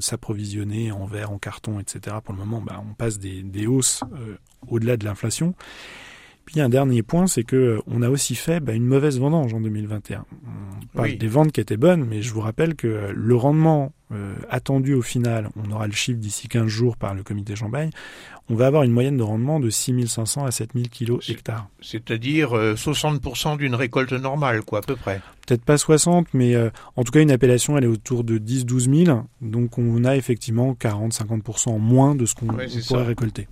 s'approvisionner 0.00 0.92
en 0.92 1.04
verre, 1.04 1.30
en 1.30 1.38
carton, 1.38 1.78
etc., 1.78 2.16
pour 2.24 2.32
le 2.32 2.40
moment, 2.40 2.62
bah, 2.62 2.82
on 2.88 2.94
passe 2.94 3.18
des, 3.18 3.42
des 3.42 3.66
hausses 3.66 4.00
euh, 4.14 4.36
au-delà 4.66 4.96
de 4.96 5.04
l'inflation. 5.04 5.54
Puis 6.46 6.60
un 6.60 6.68
dernier 6.68 7.02
point, 7.02 7.26
c'est 7.26 7.42
que 7.42 7.56
euh, 7.56 7.80
on 7.88 8.02
a 8.02 8.08
aussi 8.08 8.36
fait 8.36 8.60
bah, 8.60 8.72
une 8.72 8.86
mauvaise 8.86 9.18
vendange 9.18 9.52
en 9.52 9.60
2021. 9.60 10.24
On 10.30 10.96
parle 10.96 11.16
des 11.16 11.26
ventes 11.26 11.50
qui 11.50 11.60
étaient 11.60 11.76
bonnes, 11.76 12.04
mais 12.04 12.22
je 12.22 12.32
vous 12.32 12.40
rappelle 12.40 12.76
que 12.76 12.86
euh, 12.86 13.12
le 13.12 13.34
rendement 13.34 13.92
euh, 14.12 14.36
attendu 14.48 14.94
au 14.94 15.02
final, 15.02 15.50
on 15.56 15.72
aura 15.72 15.88
le 15.88 15.92
chiffre 15.92 16.20
d'ici 16.20 16.46
15 16.46 16.68
jours 16.68 16.96
par 16.96 17.14
le 17.14 17.24
comité 17.24 17.56
Champagne, 17.56 17.90
on 18.48 18.54
va 18.54 18.68
avoir 18.68 18.84
une 18.84 18.92
moyenne 18.92 19.16
de 19.16 19.24
rendement 19.24 19.58
de 19.58 19.68
6500 19.68 20.44
à 20.44 20.52
7000 20.52 20.88
kilos 20.88 21.28
hectares. 21.28 21.68
C'est-à-dire 21.80 22.54
60% 22.54 23.58
d'une 23.58 23.74
récolte 23.74 24.12
normale, 24.12 24.62
quoi, 24.62 24.78
à 24.78 24.82
peu 24.82 24.94
près. 24.94 25.20
Peut-être 25.44 25.64
pas 25.64 25.76
60, 25.76 26.28
mais 26.32 26.54
en 26.94 27.02
tout 27.02 27.10
cas 27.10 27.20
une 27.20 27.32
appellation, 27.32 27.76
elle 27.76 27.84
est 27.84 27.88
autour 27.88 28.22
de 28.22 28.38
10-12 28.38 29.04
000, 29.06 29.22
donc 29.40 29.78
on 29.78 30.04
a 30.04 30.14
effectivement 30.14 30.74
40-50% 30.74 31.80
moins 31.80 32.14
de 32.14 32.24
ce 32.24 32.36
qu'on 32.36 32.46
pourrait 32.46 33.04
récolter. 33.04 33.48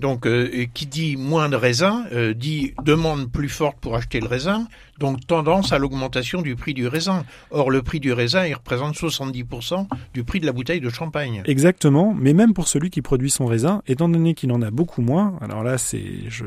Donc, 0.00 0.26
euh, 0.26 0.66
qui 0.72 0.86
dit 0.86 1.16
moins 1.16 1.50
de 1.50 1.56
raisin, 1.56 2.06
euh, 2.12 2.32
dit 2.32 2.74
demande 2.82 3.30
plus 3.30 3.50
forte 3.50 3.76
pour 3.80 3.96
acheter 3.96 4.18
le 4.18 4.26
raisin, 4.26 4.66
donc 5.00 5.26
tendance 5.26 5.72
à 5.72 5.78
l'augmentation 5.78 6.42
du 6.42 6.54
prix 6.54 6.74
du 6.74 6.86
raisin. 6.86 7.24
Or, 7.50 7.70
le 7.70 7.82
prix 7.82 7.98
du 7.98 8.12
raisin, 8.12 8.46
il 8.46 8.54
représente 8.54 8.94
70% 8.94 9.86
du 10.14 10.22
prix 10.22 10.38
de 10.38 10.46
la 10.46 10.52
bouteille 10.52 10.80
de 10.80 10.90
champagne. 10.90 11.42
Exactement, 11.46 12.14
mais 12.16 12.34
même 12.34 12.52
pour 12.52 12.68
celui 12.68 12.90
qui 12.90 13.02
produit 13.02 13.30
son 13.30 13.46
raisin, 13.46 13.82
étant 13.88 14.08
donné 14.08 14.34
qu'il 14.34 14.52
en 14.52 14.62
a 14.62 14.70
beaucoup 14.70 15.00
moins, 15.00 15.38
alors 15.40 15.64
là, 15.64 15.78
c'est, 15.78 16.04
je, 16.28 16.44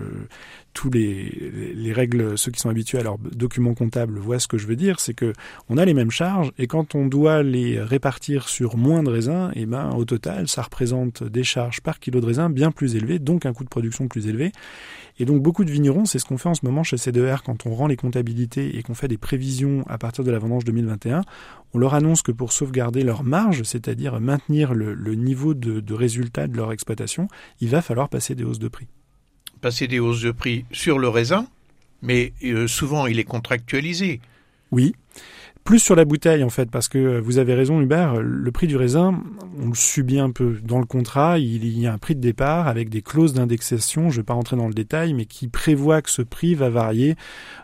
tous 0.73 0.89
les, 0.89 1.73
les 1.75 1.93
règles, 1.93 2.37
ceux 2.37 2.51
qui 2.51 2.59
sont 2.59 2.69
habitués 2.69 2.99
à 2.99 3.03
leurs 3.03 3.17
documents 3.17 3.73
comptables 3.73 4.19
voient 4.19 4.39
ce 4.39 4.47
que 4.47 4.57
je 4.57 4.67
veux 4.67 4.75
dire, 4.75 4.99
c'est 4.99 5.13
que 5.13 5.33
on 5.69 5.77
a 5.77 5.85
les 5.85 5.93
mêmes 5.93 6.11
charges 6.11 6.51
et 6.57 6.67
quand 6.67 6.95
on 6.95 7.07
doit 7.07 7.43
les 7.43 7.81
répartir 7.81 8.49
sur 8.49 8.77
moins 8.77 9.03
de 9.03 9.09
raisins, 9.09 9.51
et 9.55 9.61
eh 9.61 9.65
ben 9.65 9.91
au 9.91 10.05
total, 10.05 10.47
ça 10.47 10.61
représente 10.61 11.23
des 11.23 11.43
charges 11.43 11.81
par 11.81 11.99
kilo 11.99 12.21
de 12.21 12.25
raisin 12.25 12.49
bien 12.49 12.71
plus 12.71 12.95
élevées, 12.95 13.19
donc 13.19 13.45
un 13.45 13.53
coût 13.53 13.63
de 13.63 13.69
production 13.69 14.07
plus 14.07 14.27
élevé. 14.27 14.51
Et 15.19 15.25
donc 15.25 15.41
beaucoup 15.41 15.63
de 15.63 15.71
vignerons, 15.71 16.05
c'est 16.05 16.19
ce 16.19 16.25
qu'on 16.25 16.37
fait 16.37 16.49
en 16.49 16.55
ce 16.55 16.65
moment 16.65 16.83
chez 16.83 16.95
C2R 16.95 17.41
quand 17.43 17.65
on 17.65 17.75
rend 17.75 17.87
les 17.87 17.95
comptabilités 17.95 18.77
et 18.77 18.83
qu'on 18.83 18.95
fait 18.95 19.07
des 19.07 19.17
prévisions 19.17 19.83
à 19.87 19.97
partir 19.97 20.23
de 20.23 20.31
la 20.31 20.39
vendange 20.39 20.65
2021. 20.65 21.21
On 21.73 21.77
leur 21.77 21.93
annonce 21.93 22.21
que 22.21 22.31
pour 22.31 22.51
sauvegarder 22.51 23.03
leur 23.03 23.23
marge, 23.23 23.63
c'est-à-dire 23.63 24.19
maintenir 24.19 24.73
le, 24.73 25.15
niveau 25.15 25.53
de, 25.53 25.79
de 25.79 25.93
résultat 25.93 26.47
de 26.47 26.57
leur 26.57 26.71
exploitation, 26.71 27.27
il 27.61 27.69
va 27.69 27.81
falloir 27.81 28.09
passer 28.09 28.35
des 28.35 28.43
hausses 28.43 28.59
de 28.59 28.67
prix 28.67 28.87
passer 29.63 29.87
des 29.87 29.99
hausses 29.99 30.21
de 30.21 30.31
prix 30.31 30.65
sur 30.73 30.99
le 30.99 31.07
raisin, 31.07 31.47
mais 32.01 32.33
euh, 32.43 32.67
souvent 32.67 33.07
il 33.07 33.17
est 33.17 33.23
contractualisé. 33.23 34.19
Oui. 34.71 34.93
Plus 35.63 35.79
sur 35.79 35.95
la 35.95 36.03
bouteille 36.03 36.43
en 36.43 36.49
fait, 36.49 36.69
parce 36.69 36.89
que 36.89 37.19
vous 37.19 37.37
avez 37.37 37.53
raison 37.53 37.79
Hubert, 37.79 38.21
le 38.21 38.51
prix 38.51 38.67
du 38.67 38.75
raisin, 38.75 39.23
on 39.61 39.69
le 39.69 39.75
subit 39.75 40.19
un 40.19 40.29
peu. 40.29 40.59
Dans 40.61 40.79
le 40.79 40.85
contrat, 40.85 41.39
il 41.39 41.65
y 41.79 41.87
a 41.87 41.93
un 41.93 41.97
prix 41.97 42.15
de 42.15 42.19
départ 42.19 42.67
avec 42.67 42.89
des 42.89 43.01
clauses 43.01 43.33
d'indexation, 43.33 44.09
je 44.09 44.17
ne 44.17 44.21
vais 44.21 44.25
pas 44.25 44.33
rentrer 44.33 44.57
dans 44.57 44.67
le 44.67 44.73
détail, 44.73 45.13
mais 45.13 45.25
qui 45.25 45.47
prévoit 45.47 46.01
que 46.01 46.09
ce 46.09 46.21
prix 46.21 46.53
va 46.53 46.69
varier 46.69 47.15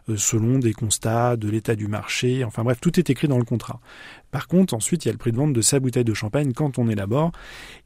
euh, 0.07 0.15
selon 0.15 0.59
des 0.59 0.71
constats 0.71 1.35
de 1.35 1.49
l'état 1.49 1.75
du 1.75 1.87
marché, 1.87 2.45
enfin 2.45 2.63
bref, 2.63 2.79
tout 2.79 2.97
est 2.99 3.09
écrit 3.09 3.27
dans 3.27 3.37
le 3.37 3.43
contrat. 3.43 3.81
Par 4.31 4.47
contre, 4.47 4.73
ensuite, 4.73 5.05
il 5.05 5.07
y 5.07 5.09
a 5.09 5.11
le 5.11 5.17
prix 5.17 5.31
de 5.31 5.37
vente 5.37 5.53
de 5.53 5.61
sa 5.61 5.79
bouteille 5.79 6.03
de 6.03 6.13
champagne 6.13 6.53
quand 6.53 6.77
on 6.77 6.87
élabore. 6.87 7.31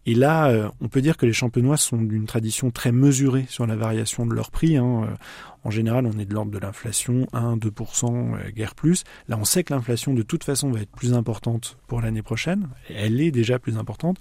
Et 0.06 0.14
là, 0.14 0.50
euh, 0.50 0.70
on 0.82 0.90
peut 0.90 1.02
dire 1.02 1.16
que 1.16 1.26
les 1.26 1.34
champenois 1.34 1.78
sont 1.78 1.98
d'une 1.98 2.26
tradition 2.26 2.72
très 2.72 2.92
mesurée 2.92 3.46
sur 3.48 3.66
la 3.66 3.76
variation 3.76 4.26
de 4.26 4.34
leur 4.34 4.52
prix. 4.52 4.78
Hein. 4.78 5.04
Euh, 5.06 5.16
en 5.64 5.72
général, 5.72 6.06
on 6.06 6.20
est 6.20 6.26
de 6.26 6.34
l'ordre 6.34 6.52
de 6.52 6.58
l'inflation, 6.58 7.28
1, 7.32 7.56
2%, 7.58 8.36
euh, 8.36 8.52
guère 8.52 8.76
plus. 8.76 9.04
Là, 9.30 9.38
on 9.40 9.46
sait 9.46 9.64
que 9.64 9.74
l'inflation, 9.74 10.14
de 10.14 10.22
toute 10.22 10.44
façon, 10.44 10.72
va 10.72 10.82
être 10.82 10.92
plus 10.92 11.14
importante 11.14 11.78
pour 11.88 12.02
l'année 12.02 12.24
prochaine. 12.24 12.68
Elle 12.90 13.22
est 13.22 13.32
déjà 13.32 13.60
plus 13.60 13.78
importante. 13.78 14.18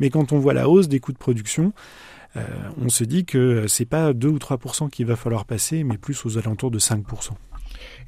Mais 0.00 0.08
quand 0.08 0.32
on 0.32 0.38
voit 0.38 0.54
la 0.54 0.68
hausse 0.68 0.88
des 0.88 1.00
coûts 1.00 1.12
de 1.12 1.18
production, 1.18 1.72
on 2.78 2.90
se 2.90 3.02
dit 3.02 3.24
que 3.24 3.66
c'est 3.66 3.86
pas 3.86 4.12
2 4.12 4.28
ou 4.28 4.36
3% 4.36 4.90
qu'il 4.90 5.06
va 5.06 5.16
falloir 5.16 5.46
passer, 5.46 5.84
mais 5.84 5.96
plus 5.96 6.26
aux 6.26 6.36
alentours 6.36 6.70
de 6.70 6.78
5%. 6.78 7.30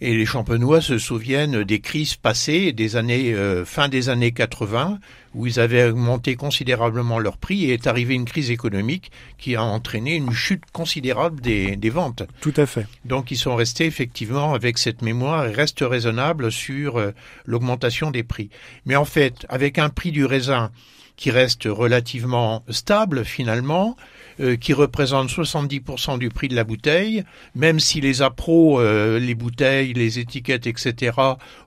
Et 0.01 0.15
les 0.15 0.27
champenois 0.27 0.81
se 0.81 0.99
souviennent 0.99 1.65
des 1.65 1.81
crises 1.81 2.15
passées, 2.15 2.73
des 2.73 2.97
années 2.97 3.35
euh, 3.35 3.65
fin 3.65 3.89
des 3.89 4.09
années 4.09 4.33
80, 4.33 4.99
où 5.35 5.47
ils 5.47 5.61
avaient 5.61 5.85
augmenté 5.85 6.37
considérablement 6.37 7.19
leur 7.19 7.37
prix 7.37 7.65
et 7.65 7.75
est 7.75 7.87
arrivée 7.87 8.15
une 8.15 8.25
crise 8.25 8.51
économique 8.51 9.11
qui 9.39 9.57
a 9.57 9.63
entraîné 9.63 10.17
une 10.17 10.33
chute 10.33 10.65
considérable 10.73 11.41
des, 11.41 11.77
des 11.77 11.91
ventes. 11.91 12.23
Tout 12.41 12.55
à 12.57 12.67
fait. 12.67 12.87
Donc 13.05 13.31
ils 13.31 13.37
sont 13.37 13.57
restés 13.57 13.87
effectivement 13.87 14.55
avec 14.55 14.79
cette 14.79 15.03
mémoire 15.03 15.47
et 15.47 15.53
restent 15.53 15.85
raisonnables 15.87 16.51
sur 16.51 16.99
euh, 16.99 17.13
l'augmentation 17.45 18.11
des 18.11 18.23
prix. 18.23 18.51
Mais 18.87 18.97
en 18.97 19.05
fait, 19.05 19.47
avec 19.49 19.79
un 19.79 19.89
prix 19.89 20.13
du 20.13 20.25
raisin 20.25 20.71
qui 21.19 21.31
reste 21.33 21.65
relativement 21.65 22.63
stable 22.71 23.25
finalement, 23.25 23.97
euh, 24.41 24.57
qui 24.57 24.73
représente 24.73 25.29
70% 25.29 26.17
du 26.17 26.29
prix 26.31 26.47
de 26.47 26.55
la 26.55 26.63
bouteille, 26.63 27.25
même 27.57 27.81
si 27.81 28.01
les 28.01 28.23
appros, 28.23 28.81
euh, 28.81 29.19
les 29.19 29.35
bouteilles, 29.35 29.93
les 29.95 30.21
étiquettes, 30.21 30.69
etc. 30.69 31.11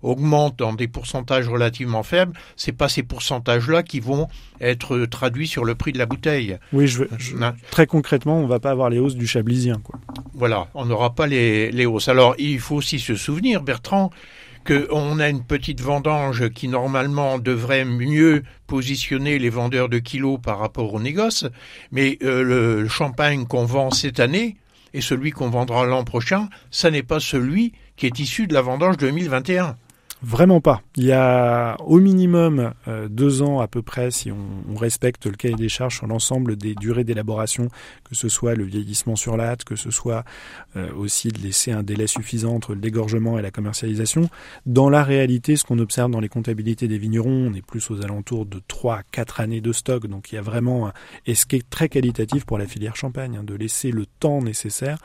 augmentent 0.04 0.58
dans 0.58 0.72
des 0.72 0.88
pourcentages 0.88 1.50
relativement 1.50 2.02
faibles, 2.02 2.32
c'est 2.56 2.72
pas 2.72 2.88
ces 2.88 3.04
pourcentages-là 3.04 3.84
qui 3.84 4.00
vont 4.00 4.30
être 4.62 5.06
traduits 5.06 5.48
sur 5.48 5.66
le 5.66 5.76
prix 5.76 5.92
de 5.92 5.98
la 5.98 6.06
bouteille. 6.06 6.58
Oui, 6.72 6.88
je, 6.88 7.04
je 7.18 7.36
Non. 7.36 7.52
très 7.72 7.88
concrètement, 7.88 8.38
on 8.40 8.48
va 8.48 8.62
pas 8.62 8.72
avoir 8.72 8.90
les 8.90 9.00
hausses 9.00 9.16
du 9.16 9.28
chablisien, 9.28 9.82
quoi. 9.84 10.00
Voilà, 10.34 10.68
on 10.76 10.86
n'aura 10.86 11.14
pas 11.14 11.28
les, 11.28 11.72
les 11.72 11.86
hausses. 11.86 12.08
Alors, 12.08 12.36
il 12.40 12.60
faut 12.62 12.78
aussi 12.78 13.00
se 13.00 13.16
souvenir, 13.16 13.64
Bertrand, 13.64 14.12
qu'on 14.66 15.20
a 15.20 15.30
une 15.30 15.44
petite 15.44 15.82
vendange 15.82 16.50
qui 16.50 16.68
normalement 16.68 17.40
devrait 17.40 17.86
mieux 17.86 18.44
positionner 18.68 19.40
les 19.40 19.50
vendeurs 19.50 19.90
de 19.90 20.00
kilos 20.00 20.40
par 20.42 20.60
rapport 20.60 20.94
au 20.94 21.00
négoce, 21.00 21.46
mais 21.92 22.18
euh, 22.24 22.44
le 22.44 22.88
champagne 22.88 23.46
qu'on 23.46 23.66
vend 23.66 23.92
cette 23.92 24.20
année 24.20 24.58
et 24.94 25.02
celui 25.02 25.32
qu'on 25.32 25.50
vendra 25.50 25.86
l'an 25.86 26.04
prochain, 26.04 26.50
ça 26.70 26.92
n'est 26.92 27.04
pas 27.04 27.20
celui 27.20 27.74
qui 27.96 28.06
est 28.06 28.20
issu 28.20 28.48
de 28.48 28.54
la 28.54 28.62
vendange 28.62 28.98
2021. 28.98 29.78
Vraiment 30.24 30.62
pas. 30.62 30.84
Il 30.98 31.06
y 31.06 31.14
a 31.14 31.76
au 31.82 32.00
minimum 32.00 32.74
euh, 32.88 33.08
deux 33.10 33.42
ans 33.42 33.60
à 33.60 33.68
peu 33.68 33.82
près, 33.82 34.12
si 34.12 34.32
on, 34.32 34.76
respecte 34.76 35.26
le 35.26 35.34
cahier 35.36 35.56
des 35.56 35.68
charges 35.70 35.98
sur 35.98 36.06
l'ensemble 36.08 36.56
des 36.56 36.76
durées 36.76 37.04
d'élaboration, 37.04 37.70
que 38.04 38.14
ce 38.16 38.30
soit 38.30 38.54
le 38.54 38.64
vieillissement 38.64 39.16
sur 39.16 39.36
latte, 39.36 39.64
que 39.64 39.76
ce 39.76 39.90
soit 39.90 40.24
euh, 40.76 40.92
aussi 40.94 41.30
de 41.30 41.40
laisser 41.40 41.72
un 41.72 41.82
délai 41.84 42.06
suffisant 42.08 42.54
entre 42.54 42.74
le 42.74 42.80
dégorgement 42.80 43.38
et 43.40 43.42
la 43.42 43.50
commercialisation. 43.52 44.30
Dans 44.68 44.90
la 44.90 45.04
réalité, 45.04 45.56
ce 45.56 45.64
qu'on 45.66 45.80
observe 45.80 46.12
dans 46.12 46.20
les 46.20 46.30
comptabilités 46.30 46.88
des 46.88 46.98
vignerons, 47.00 47.48
on 47.50 47.54
est 47.54 47.66
plus 47.66 47.90
aux 47.90 48.02
alentours 48.04 48.46
de 48.46 48.62
3 48.68 48.98
à 48.98 49.04
4 49.12 49.40
années 49.40 49.62
de 49.62 49.72
stock. 49.72 50.06
Donc 50.08 50.32
il 50.32 50.36
y 50.36 50.38
a 50.38 50.42
vraiment, 50.44 50.88
un- 50.88 50.94
et 51.26 51.34
ce 51.34 51.48
qui 51.48 51.56
est 51.56 51.68
très 51.70 51.90
qualitatif 51.90 52.46
pour 52.46 52.60
la 52.60 52.68
filière 52.68 52.96
champagne, 52.96 53.38
hein, 53.38 53.44
de 53.44 53.56
laisser 53.56 53.90
le 53.92 54.06
temps 54.20 54.42
nécessaire 54.42 54.98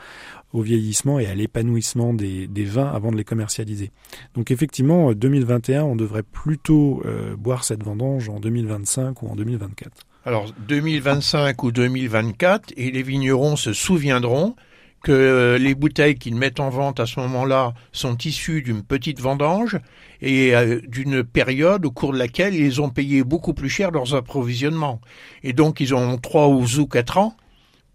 au 0.53 0.61
vieillissement 0.61 1.19
et 1.19 1.27
à 1.27 1.35
l'épanouissement 1.35 2.13
des, 2.13 2.47
vins 2.65 2.87
avant 2.87 3.11
de 3.11 3.17
les 3.17 3.23
commercialiser. 3.23 3.91
Donc 4.33 4.51
effectivement, 4.51 5.11
euh, 5.11 5.15
2021, 5.15 5.83
on 5.83 5.95
devrait 5.95 6.23
plutôt 6.23 7.01
euh, 7.05 7.35
boire 7.35 7.63
cette 7.63 7.83
vendange 7.83 8.29
en 8.29 8.39
2025 8.39 9.21
ou 9.23 9.27
en 9.27 9.35
2024. 9.35 9.91
Alors 10.25 10.51
2025 10.67 11.63
ou 11.63 11.71
2024, 11.71 12.73
et 12.75 12.91
les 12.91 13.03
vignerons 13.03 13.55
se 13.55 13.73
souviendront 13.73 14.55
que 15.03 15.11
euh, 15.11 15.57
les 15.57 15.75
bouteilles 15.75 16.15
qu'ils 16.15 16.35
mettent 16.35 16.59
en 16.59 16.69
vente 16.69 16.99
à 16.99 17.05
ce 17.05 17.19
moment-là 17.21 17.73
sont 17.91 18.17
issues 18.17 18.61
d'une 18.61 18.83
petite 18.83 19.21
vendange 19.21 19.79
et 20.21 20.55
euh, 20.55 20.81
d'une 20.87 21.23
période 21.23 21.85
au 21.85 21.91
cours 21.91 22.13
de 22.13 22.17
laquelle 22.17 22.55
ils 22.55 22.81
ont 22.81 22.89
payé 22.89 23.23
beaucoup 23.23 23.53
plus 23.53 23.69
cher 23.69 23.91
leurs 23.91 24.15
approvisionnements. 24.15 24.99
Et 25.43 25.53
donc 25.53 25.79
ils 25.79 25.93
ont 25.93 26.17
trois 26.17 26.47
ou 26.49 26.65
quatre 26.87 27.17
ans 27.17 27.37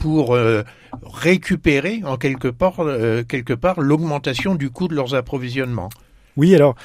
pour 0.03 0.35
euh, 0.35 0.65
récupérer 1.05 2.03
en 2.05 2.17
quelque 2.17 2.49
part, 2.49 2.81
euh, 2.81 3.23
quelque 3.23 3.53
part 3.53 3.81
l'augmentation 3.81 4.57
du 4.57 4.69
coût 4.69 4.89
de 4.89 4.97
leurs 4.97 5.15
approvisionnements. 5.15 5.91
Oui, 6.37 6.55
alors 6.55 6.77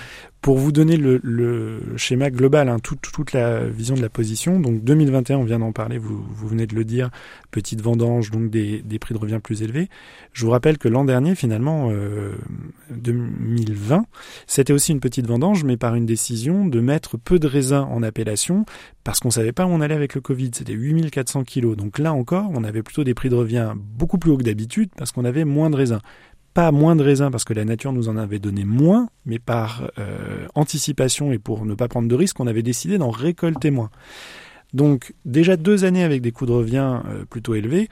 pour 0.42 0.58
vous 0.58 0.72
donner 0.72 0.96
le, 0.96 1.82
schéma 1.98 2.30
global, 2.30 2.70
hein, 2.70 2.78
toute, 2.80 3.02
toute 3.02 3.34
la 3.34 3.66
vision 3.66 3.96
de 3.96 4.02
la 4.02 4.08
position, 4.08 4.62
donc 4.62 4.82
2021, 4.82 5.40
on 5.40 5.44
vient 5.44 5.60
d'en 5.60 5.74
parler, 5.74 5.98
vous, 5.98 6.24
venez 6.48 6.68
de 6.68 6.76
le 6.76 6.86
dire, 6.86 7.10
petite 7.52 7.82
vendange, 7.82 8.32
donc 8.32 8.50
des, 8.50 8.82
prix 9.00 9.14
de 9.14 9.20
revient 9.20 9.40
plus 9.44 9.62
élevés. 9.64 9.90
Je 10.32 10.46
vous 10.46 10.52
rappelle 10.52 10.78
que 10.78 10.88
l'an 10.88 11.04
dernier, 11.04 11.36
finalement, 11.36 11.90
euh, 11.92 12.36
2020, 12.92 14.06
c'était 14.46 14.72
aussi 14.72 14.94
une 14.94 15.02
petite 15.02 15.28
vendange, 15.28 15.64
mais 15.66 15.76
par 15.76 15.96
une 15.96 16.06
décision 16.06 16.66
de 16.66 16.80
mettre 16.80 17.18
peu 17.18 17.40
de 17.40 17.48
raisins 17.48 17.86
en 17.90 18.02
appellation, 18.02 18.66
parce 19.04 19.20
qu'on 19.20 19.32
savait 19.32 19.52
pas 19.52 19.66
où 19.66 19.70
on 19.70 19.82
allait 19.82 19.96
avec 19.96 20.16
le 20.16 20.22
Covid. 20.22 20.52
C'était 20.54 20.74
8400 20.74 21.44
kilos. 21.44 21.76
Donc 21.76 22.00
là 22.00 22.14
encore, 22.14 22.50
on 22.54 22.64
avait 22.64 22.84
plutôt 22.84 23.04
des 23.04 23.14
prix 23.14 23.28
de 23.30 23.36
revient 23.36 23.74
beaucoup 23.76 24.18
plus 24.18 24.32
hauts 24.32 24.38
que 24.38 24.44
d'habitude, 24.44 24.92
parce 24.96 25.12
qu'on 25.12 25.26
avait 25.26 25.46
moins 25.46 25.70
de 25.70 25.76
raisins 25.76 26.00
pas 26.58 26.72
moins 26.72 26.96
de 26.96 27.04
raisins 27.04 27.30
parce 27.32 27.44
que 27.44 27.54
la 27.54 27.66
nature 27.66 27.94
nous 27.94 28.10
en 28.10 28.18
avait 28.18 28.40
donné 28.40 28.66
moins, 28.66 29.10
mais 29.28 29.38
par 29.38 29.92
euh, 30.00 30.48
anticipation 30.56 31.32
et 31.32 31.38
pour 31.38 31.68
ne 31.68 31.76
pas 31.76 31.88
prendre 31.88 32.08
de 32.08 32.16
risques, 32.16 32.40
on 32.40 32.48
avait 32.48 32.64
décidé 32.64 32.98
d'en 32.98 33.12
récolter 33.12 33.70
moins. 33.70 33.92
Donc 34.74 35.14
déjà 35.24 35.56
deux 35.56 35.86
années 35.86 36.04
avec 36.04 36.24
des 36.24 36.32
coûts 36.32 36.48
de 36.48 36.54
revient 36.54 37.02
euh, 37.06 37.26
plutôt 37.30 37.54
élevés. 37.54 37.90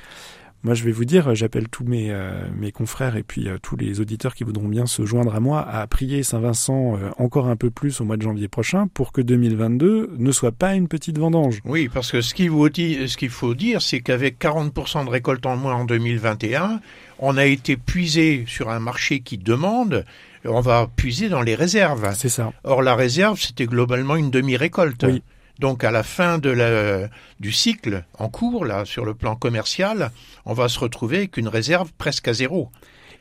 Moi, 0.66 0.74
je 0.74 0.84
vais 0.84 0.92
vous 0.92 1.06
dire, 1.06 1.36
j'appelle 1.36 1.70
tous 1.70 1.84
mes, 1.84 2.08
euh, 2.10 2.32
mes 2.58 2.72
confrères 2.72 3.16
et 3.18 3.22
puis 3.22 3.48
euh, 3.48 3.60
tous 3.62 3.76
les 3.76 4.00
auditeurs 4.00 4.34
qui 4.34 4.44
voudront 4.44 4.68
bien 4.68 4.88
se 4.88 5.06
joindre 5.06 5.36
à 5.36 5.40
moi 5.40 5.62
à 5.62 5.86
prier 5.86 6.24
Saint-Vincent 6.24 6.98
euh, 6.98 7.12
encore 7.20 7.50
un 7.50 7.56
peu 7.56 7.70
plus 7.70 8.02
au 8.02 8.04
mois 8.04 8.18
de 8.18 8.24
janvier 8.24 8.48
prochain 8.48 8.88
pour 8.92 9.12
que 9.12 9.22
2022 9.22 10.16
ne 10.18 10.32
soit 10.32 10.52
pas 10.52 10.74
une 10.74 10.88
petite 10.88 11.20
vendange. 11.20 11.60
Oui, 11.66 11.88
parce 11.88 12.12
que 12.12 12.22
ce 12.22 12.34
qu'il 12.34 12.50
faut 12.50 12.70
dire, 12.70 13.08
ce 13.08 13.16
qu'il 13.16 13.30
faut 13.30 13.54
dire, 13.54 13.80
c'est 13.80 14.00
qu'avec 14.00 14.40
40% 14.40 15.06
de 15.06 15.10
récolte 15.12 15.46
en 15.46 15.56
moins 15.56 15.76
en 15.76 15.86
2021, 15.86 16.80
on 17.20 17.38
a 17.38 17.46
été 17.46 17.78
puisé 17.78 18.46
sur 18.48 18.72
un 18.72 18.80
marché 18.80 19.20
qui 19.20 19.38
demande, 19.38 20.04
on 20.46 20.62
va 20.62 20.90
puiser 20.96 21.30
dans 21.30 21.44
les 21.44 21.54
réserves. 21.54 22.12
C'est 22.16 22.28
ça. 22.28 22.52
Or, 22.64 22.82
la 22.82 22.96
réserve, 22.96 23.40
c'était 23.40 23.68
globalement 23.68 24.16
une 24.16 24.32
demi-récolte. 24.32 25.04
Oui. 25.04 25.22
Donc, 25.60 25.84
à 25.84 25.92
la 25.92 26.04
fin 26.04 26.38
de 26.38 27.08
du 27.40 27.52
cycle 27.52 28.04
en 28.18 28.30
cours, 28.30 28.66
là, 28.66 28.86
sur 28.86 29.06
le 29.06 29.14
plan 29.14 29.36
commercial, 29.36 30.12
on 30.46 30.54
va 30.54 30.70
se 30.70 30.80
retrouver 30.80 31.18
avec 31.18 31.38
une 31.38 31.48
réserve 31.48 31.92
presque 31.98 32.28
à 32.28 32.34
zéro. 32.34 32.72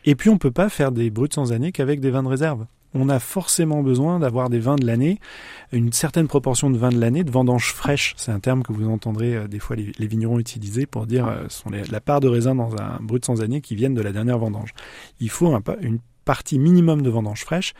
Et 0.04 0.14
puis 0.14 0.28
on 0.28 0.38
peut 0.38 0.50
pas 0.50 0.68
faire 0.68 0.92
des 0.92 1.10
bruts 1.10 1.28
sans 1.32 1.52
année 1.52 1.72
qu'avec 1.72 2.00
des 2.00 2.10
vins 2.10 2.22
de 2.22 2.28
réserve. 2.28 2.66
On 2.96 3.08
a 3.08 3.18
forcément 3.18 3.82
besoin 3.82 4.20
d'avoir 4.20 4.50
des 4.50 4.60
vins 4.60 4.76
de 4.76 4.86
l'année, 4.86 5.18
une 5.72 5.92
certaine 5.92 6.28
proportion 6.28 6.70
de 6.70 6.78
vins 6.78 6.90
de 6.90 7.00
l'année, 7.00 7.24
de 7.24 7.30
vendanges 7.30 7.72
fraîches. 7.72 8.14
C'est 8.16 8.30
un 8.30 8.38
terme 8.38 8.62
que 8.62 8.72
vous 8.72 8.88
entendrez 8.88 9.34
euh, 9.34 9.48
des 9.48 9.58
fois 9.58 9.74
les, 9.74 10.06
vignerons 10.06 10.38
utiliser 10.38 10.86
pour 10.86 11.06
dire 11.06 11.26
euh, 11.26 11.48
la 11.90 12.00
part 12.00 12.20
de 12.20 12.28
raisin 12.28 12.54
dans 12.54 12.76
un 12.76 12.98
brut 13.00 13.24
sans 13.24 13.42
année 13.42 13.60
qui 13.60 13.74
viennent 13.74 13.94
de 13.94 14.02
la 14.02 14.12
dernière 14.12 14.38
vendange. 14.38 14.74
Il 15.18 15.28
faut 15.28 15.52
une 15.80 15.98
partie 16.24 16.58
minimum 16.58 17.02
de 17.02 17.10
vendanges 17.10 17.44
fraîches. 17.44 17.74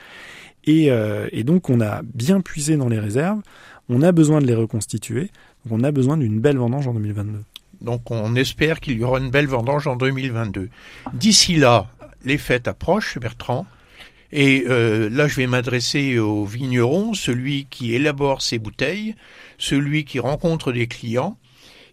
Et, 0.64 0.90
euh, 0.90 1.29
et 1.31 1.45
donc 1.45 1.71
on 1.71 1.81
a 1.81 2.03
bien 2.03 2.40
puisé 2.40 2.77
dans 2.77 2.88
les 2.88 2.99
réserves. 2.99 3.40
On 3.88 4.03
a 4.03 4.12
besoin 4.12 4.40
de 4.40 4.47
les 4.47 4.55
reconstituer. 4.55 5.31
Donc 5.64 5.81
on 5.81 5.85
a 5.85 5.92
besoin 5.92 6.16
d'une 6.16 6.40
belle 6.40 6.59
vendange 6.59 6.87
en 6.87 6.94
2022. 6.94 7.42
Donc, 7.85 8.11
on 8.11 8.35
espère 8.35 8.81
qu'il 8.81 8.99
y 8.99 9.05
aura 9.05 9.18
une 9.18 9.31
belle 9.31 9.47
vendange 9.47 9.87
en 9.87 9.97
2022. 9.97 10.70
D'ici 11.12 11.57
là, 11.57 11.87
les 12.25 12.38
fêtes 12.38 12.66
approchent, 12.66 13.18
Bertrand. 13.18 13.66
Et 14.33 14.64
euh, 14.68 15.09
là, 15.11 15.29
je 15.29 15.37
vais 15.37 15.47
m'adresser 15.47 16.18
au 16.18 16.44
vigneron, 16.44 17.12
celui 17.14 17.66
qui 17.66 17.94
élabore 17.94 18.42
ses 18.42 18.59
bouteilles, 18.59 19.14
celui 19.59 20.05
qui 20.05 20.18
rencontre 20.18 20.73
des 20.73 20.87
clients. 20.87 21.37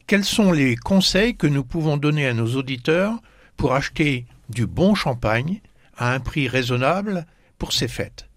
Quels 0.07 0.23
sont 0.23 0.51
les 0.51 0.75
conseils 0.75 1.35
que 1.35 1.47
nous 1.47 1.63
pouvons 1.63 1.97
donner 1.97 2.25
à 2.25 2.33
nos 2.33 2.55
auditeurs 2.55 3.19
pour 3.57 3.73
acheter 3.73 4.25
du 4.49 4.65
bon 4.65 4.95
champagne 4.95 5.59
à 5.97 6.13
un 6.13 6.19
prix 6.19 6.47
raisonnable 6.47 7.25
pour 7.57 7.73
ces 7.73 7.87
fêtes? 7.87 8.27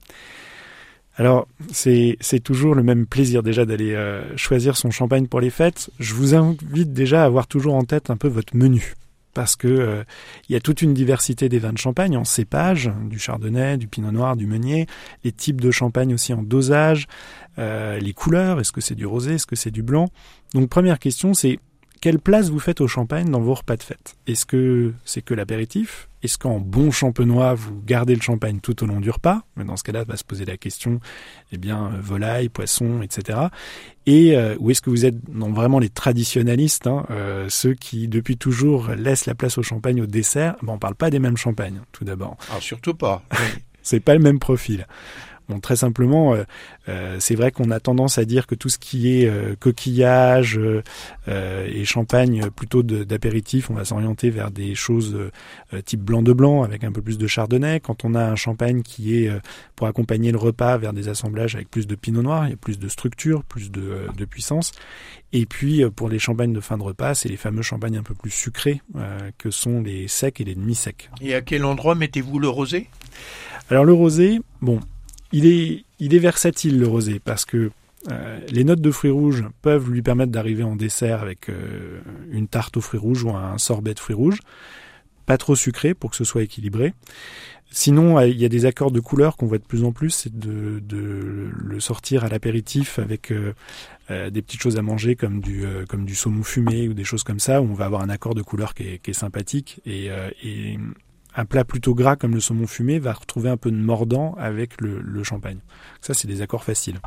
Alors, 1.16 1.46
c'est 1.70 2.16
toujours 2.42 2.74
le 2.74 2.83
même 2.83 3.07
plaisir 3.07 3.42
déjà 3.42 3.64
d'aller 3.64 3.94
euh, 3.94 4.37
choisir 4.37 4.77
son 4.77 4.90
champagne 4.90 5.29
pour 5.29 5.40
les 5.40 5.50
fêtes. 5.50 5.90
Je 6.00 6.14
vous 6.14 6.35
invite 6.35 6.92
déjà 6.92 7.22
à 7.22 7.27
avoir 7.27 7.46
toujours 7.46 7.74
en 7.74 7.85
tête 7.85 8.11
un 8.11 8.16
peu 8.16 8.29
votre 8.29 8.57
menu. 8.57 8.94
Parce 9.33 9.57
que 9.57 9.68
euh, 9.68 10.05
il 10.48 10.53
y 10.53 10.57
a 10.57 10.61
toute 10.61 10.83
une 10.83 10.94
diversité 10.94 11.48
des 11.48 11.59
vins 11.59 11.72
de 11.72 11.79
champagne 11.79 12.16
en 12.16 12.24
cépage, 12.24 12.90
du 13.11 13.18
chardonnay, 13.18 13.77
du 13.77 13.88
pinot 13.88 14.12
noir, 14.12 14.37
du 14.37 14.46
meunier, 14.46 14.87
les 15.24 15.33
types 15.33 15.61
de 15.61 15.70
champagne 15.72 16.14
aussi 16.14 16.33
en 16.33 16.42
dosage, 16.42 17.07
euh, 17.59 17.98
les 17.98 18.12
couleurs, 18.12 18.61
est-ce 18.61 18.72
que 18.72 18.81
c'est 18.81 18.94
du 18.94 19.07
rosé, 19.07 19.35
est-ce 19.35 19.46
que 19.46 19.57
c'est 19.57 19.72
du 19.72 19.83
blanc? 19.83 20.09
Donc 20.53 20.68
première 20.68 21.00
question, 21.00 21.35
c'est 21.35 21.59
quelle 22.00 22.20
place 22.20 22.48
vous 22.48 22.61
faites 22.61 22.81
au 22.81 22.87
champagne 22.87 23.29
dans 23.31 23.40
vos 23.40 23.55
repas 23.55 23.77
de 23.77 23.83
fête? 23.83 24.16
Est-ce 24.27 24.46
que 24.46 24.92
c'est 25.05 25.22
que 25.22 25.35
l'apéritif? 25.35 26.09
Est-ce 26.25 26.39
qu'en 26.39 26.59
bon 26.59 26.91
champenois, 26.91 27.53
vous 27.53 27.83
gardez 27.85 28.15
le 28.15 28.23
champagne 28.23 28.59
tout 28.61 28.83
au 28.83 28.87
long 28.87 28.99
du 28.99 29.11
repas? 29.11 29.43
Mais 29.57 29.65
dans 29.65 29.77
ce 29.77 29.85
cas-là, 29.85 30.05
va 30.05 30.17
se 30.17 30.25
poser 30.25 30.47
la 30.47 30.57
question, 30.57 30.99
eh 31.53 31.59
bien, 31.59 31.93
euh, 31.93 32.01
volaille, 32.01 32.49
poisson, 32.49 33.03
etc. 33.03 33.39
Et 34.07 34.35
euh, 34.35 34.57
ou 34.59 34.71
est-ce 34.71 34.81
que 34.81 34.89
vous 34.89 35.05
êtes 35.05 35.23
dans 35.31 35.51
vraiment 35.51 35.79
les 35.79 35.91
traditionnalistes, 35.91 36.87
hein, 36.87 37.05
euh, 37.11 37.51
ceux 37.51 37.75
qui 37.75 38.09
depuis 38.09 38.39
toujours 38.39 38.89
laissent 38.89 39.27
la 39.27 39.35
place 39.35 39.59
au 39.59 39.63
champagne 39.63 40.01
au 40.01 40.07
dessert? 40.07 40.57
Ben, 40.63 40.73
On 40.73 40.79
parle 40.79 40.95
pas 40.95 41.11
des 41.11 41.19
mêmes 41.19 41.37
champagnes, 41.37 41.83
tout 41.93 42.05
d'abord. 42.05 42.39
Alors 42.49 42.63
surtout 42.63 42.95
pas. 42.95 43.23
C'est 43.83 44.01
pas 44.01 44.15
le 44.15 44.21
même 44.21 44.39
profil. 44.39 44.87
Bon, 45.48 45.61
très 45.61 45.76
simplement, 45.76 46.35
c'est 47.18 47.35
vrai 47.35 47.50
qu'on 47.50 47.70
a 47.70 47.78
tendance 47.78 48.16
à 48.16 48.24
dire 48.24 48.46
que 48.46 48.54
tout 48.54 48.70
ce 48.70 48.78
qui 48.78 49.12
est 49.12 49.59
coquillage 49.61 50.59
et 51.26 51.85
champagne, 51.85 52.48
plutôt 52.54 52.83
d'apéritif, 52.83 53.70
on 53.70 53.74
va 53.74 53.85
s'orienter 53.85 54.30
vers 54.30 54.50
des 54.50 54.74
choses 54.74 55.16
type 55.85 56.00
blanc 56.00 56.22
de 56.22 56.33
blanc 56.33 56.62
avec 56.62 56.83
un 56.83 56.92
peu 56.92 57.02
plus 57.02 57.18
de 57.18 57.26
chardonnay. 57.26 57.80
Quand 57.80 58.04
on 58.04 58.14
a 58.14 58.24
un 58.24 58.37
champagne 58.37 58.83
qui 58.83 59.16
est 59.16 59.30
pour 59.76 59.87
accompagner 59.87 60.33
le 60.33 60.38
repas 60.38 60.78
vers 60.78 60.94
des 60.94 61.09
assemblages 61.09 61.54
avec 61.54 61.70
plus 61.70 61.87
de 61.87 61.94
pinot 61.94 62.22
noir, 62.22 62.46
il 62.46 62.50
y 62.50 62.54
a 62.54 62.57
plus 62.57 62.78
de 62.78 62.88
structure, 62.88 63.44
plus 63.44 63.70
de, 63.70 64.07
de 64.16 64.24
puissance. 64.24 64.72
Et 65.33 65.46
puis 65.46 65.85
pour 65.90 66.09
les 66.09 66.18
champagnes 66.18 66.52
de 66.52 66.61
fin 66.61 66.78
de 66.78 66.83
repas, 66.83 67.14
c'est 67.14 67.28
les 67.28 67.37
fameux 67.37 67.62
champagnes 67.62 67.98
un 67.98 68.02
peu 68.02 68.14
plus 68.14 68.30
sucrés 68.30 68.80
que 69.37 69.50
sont 69.50 69.83
les 69.83 70.09
secs 70.09 70.40
et 70.40 70.44
les 70.44 70.54
demi-secs. 70.54 71.11
Et 71.20 71.35
à 71.35 71.42
quel 71.42 71.64
endroit 71.64 71.94
mettez-vous 71.94 72.38
le 72.38 72.48
rosé? 72.48 72.88
Alors 73.70 73.85
le 73.85 73.92
rosé, 73.92 74.40
bon, 74.61 74.80
il 75.35 75.47
est, 75.47 75.85
il 75.99 76.14
est 76.14 76.20
versatile 76.20 76.79
le 76.79 76.87
rosé 76.87 77.18
parce 77.18 77.44
que 77.44 77.73
euh, 78.12 78.38
les 78.51 78.62
notes 78.62 78.81
de 78.81 78.90
fruits 78.92 79.11
rouges 79.11 79.44
peuvent 79.62 79.90
lui 79.90 80.01
permettre 80.01 80.31
d'arriver 80.31 80.62
en 80.62 80.77
dessert 80.77 81.23
avec 81.23 81.49
euh, 81.49 82.01
une 82.31 82.47
tarte 82.47 82.77
aux 82.77 82.81
fruits 82.81 83.01
rouges 83.01 83.25
ou 83.25 83.31
un 83.31 83.59
sorbet 83.59 83.94
de 83.94 83.99
fruits 83.99 84.14
rouges, 84.14 84.38
pas 85.27 85.37
trop 85.37 85.57
sucré 85.57 85.92
pour 85.92 86.11
que 86.11 86.16
ce 86.16 86.25
soit 86.25 86.42
équilibré. 86.42 86.94
Sinon, 87.73 88.18
euh, 88.18 88.29
il 88.29 88.40
y 88.40 88.44
a 88.44 88.49
des 88.49 88.64
accords 88.64 88.92
de 88.92 89.01
couleurs 89.01 89.37
qu'on 89.37 89.47
voit 89.47 89.59
de 89.59 89.64
plus 89.64 89.83
en 89.83 89.90
plus, 89.90 90.11
c'est 90.11 90.38
de, 90.38 90.81
le 90.88 91.81
sortir 91.81 92.23
à 92.23 92.29
l'apéritif 92.29 93.01
avec 93.01 93.33
des 94.11 94.42
petites 94.42 94.62
choses 94.62 94.77
à 94.77 94.83
manger 94.83 95.16
comme 95.16 95.40
du, 95.40 95.64
comme 95.88 96.05
du 96.05 96.14
saumon 96.14 96.44
fumé 96.44 96.88
ou 96.88 96.94
des 96.94 97.03
choses 97.03 97.25
comme 97.25 97.40
ça, 97.40 97.61
où 97.61 97.64
on 97.64 97.75
va 97.75 97.87
avoir 97.87 98.03
un 98.03 98.09
accord 98.09 98.37
de 98.37 98.42
couleurs 98.42 98.75
qui 98.75 98.85
est, 98.85 99.12
sympathique 99.12 99.81
et 99.85 100.11
un 101.37 101.44
plat 101.44 101.64
plutôt 101.64 101.94
gras 101.94 102.16
comme 102.16 102.35
le 102.35 102.40
saumon 102.40 102.66
fumé 102.66 102.99
va 102.99 103.12
retrouver 103.12 103.51
un 103.51 103.57
peu 103.57 103.70
de 103.70 103.77
mordant 103.77 104.35
avec 104.38 104.81
le, 104.81 105.23
champagne. 105.23 105.59
Ça, 106.01 106.14
c'est 106.14 106.29
des 106.29 106.42
accords 106.42 106.64
faciles. 106.64 107.01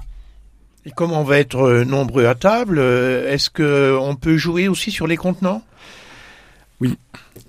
Et 0.85 0.91
comme 0.91 1.11
on 1.11 1.23
va 1.23 1.39
être 1.39 1.59
euh, 1.59 1.83
nombreux 1.83 2.25
à 2.25 2.35
table, 2.35 2.79
euh, 2.79 3.31
est-ce 3.31 3.49
que 3.49 3.97
on 3.99 4.15
peut 4.15 4.37
jouer 4.37 4.67
aussi 4.67 4.91
sur 4.91 5.05
les 5.05 5.17
contenants? 5.17 5.63
Oui. 6.79 6.97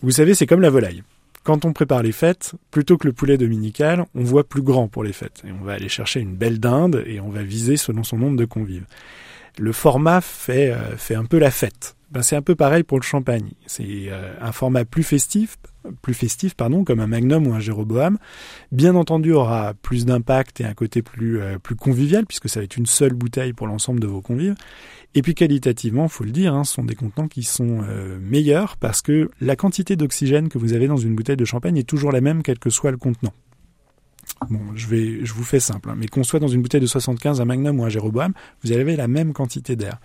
Vous 0.02 0.10
savez, 0.10 0.34
c'est 0.34 0.46
comme 0.46 0.60
la 0.60 0.70
volaille. 0.70 1.02
Quand 1.44 1.64
on 1.64 1.72
prépare 1.72 2.02
les 2.02 2.12
fêtes, 2.12 2.52
plutôt 2.70 2.98
que 2.98 3.06
le 3.06 3.12
poulet 3.12 3.38
dominical, 3.38 4.04
on 4.14 4.22
voit 4.22 4.44
plus 4.44 4.62
grand 4.62 4.88
pour 4.88 5.04
les 5.04 5.12
fêtes. 5.12 5.42
Et 5.46 5.52
on 5.52 5.64
va 5.64 5.74
aller 5.74 5.88
chercher 5.88 6.20
une 6.20 6.34
belle 6.34 6.60
dinde 6.60 7.02
et 7.06 7.20
on 7.20 7.30
va 7.30 7.42
viser 7.42 7.76
selon 7.76 8.04
son 8.04 8.18
nombre 8.18 8.36
de 8.36 8.44
convives. 8.44 8.86
Le 9.58 9.72
format 9.72 10.20
fait, 10.20 10.70
euh, 10.70 10.96
fait 10.96 11.14
un 11.14 11.24
peu 11.24 11.38
la 11.38 11.50
fête. 11.50 11.96
Ben, 12.10 12.22
c'est 12.22 12.36
un 12.36 12.42
peu 12.42 12.54
pareil 12.54 12.84
pour 12.84 12.98
le 12.98 13.04
champagne. 13.04 13.50
C'est 13.66 14.10
un 14.40 14.52
format 14.52 14.84
plus 14.84 15.02
festif 15.02 15.58
plus 16.02 16.14
festif, 16.14 16.54
pardon, 16.54 16.84
comme 16.84 17.00
un 17.00 17.06
Magnum 17.06 17.46
ou 17.46 17.54
un 17.54 17.60
Jéroboam, 17.60 18.18
bien 18.72 18.94
entendu 18.94 19.32
aura 19.32 19.74
plus 19.74 20.06
d'impact 20.06 20.60
et 20.60 20.64
un 20.64 20.74
côté 20.74 21.02
plus, 21.02 21.40
euh, 21.40 21.58
plus 21.58 21.76
convivial, 21.76 22.26
puisque 22.26 22.48
ça 22.48 22.60
va 22.60 22.64
être 22.64 22.76
une 22.76 22.86
seule 22.86 23.14
bouteille 23.14 23.52
pour 23.52 23.66
l'ensemble 23.66 24.00
de 24.00 24.06
vos 24.06 24.20
convives. 24.20 24.54
Et 25.14 25.22
puis 25.22 25.34
qualitativement, 25.34 26.08
faut 26.08 26.24
le 26.24 26.30
dire, 26.30 26.54
hein, 26.54 26.64
ce 26.64 26.74
sont 26.74 26.84
des 26.84 26.94
contenants 26.94 27.28
qui 27.28 27.42
sont 27.42 27.82
euh, 27.88 28.18
meilleurs 28.20 28.76
parce 28.76 29.02
que 29.02 29.30
la 29.40 29.56
quantité 29.56 29.96
d'oxygène 29.96 30.48
que 30.48 30.58
vous 30.58 30.74
avez 30.74 30.86
dans 30.86 30.96
une 30.96 31.14
bouteille 31.14 31.36
de 31.36 31.44
champagne 31.44 31.76
est 31.76 31.88
toujours 31.88 32.12
la 32.12 32.20
même, 32.20 32.42
quel 32.42 32.58
que 32.58 32.70
soit 32.70 32.90
le 32.90 32.98
contenant. 32.98 33.32
Bon, 34.50 34.60
je 34.74 35.32
vous 35.32 35.44
fais 35.44 35.60
simple, 35.60 35.90
hein, 35.90 35.94
mais 35.96 36.06
qu'on 36.06 36.22
soit 36.22 36.38
dans 36.38 36.48
une 36.48 36.62
bouteille 36.62 36.80
de 36.80 36.86
75, 36.86 37.40
un 37.40 37.44
Magnum 37.44 37.80
ou 37.80 37.84
un 37.84 37.88
Jéroboam, 37.88 38.32
vous 38.62 38.72
avez 38.72 38.96
la 38.96 39.08
même 39.08 39.32
quantité 39.32 39.74
d'air. 39.74 39.98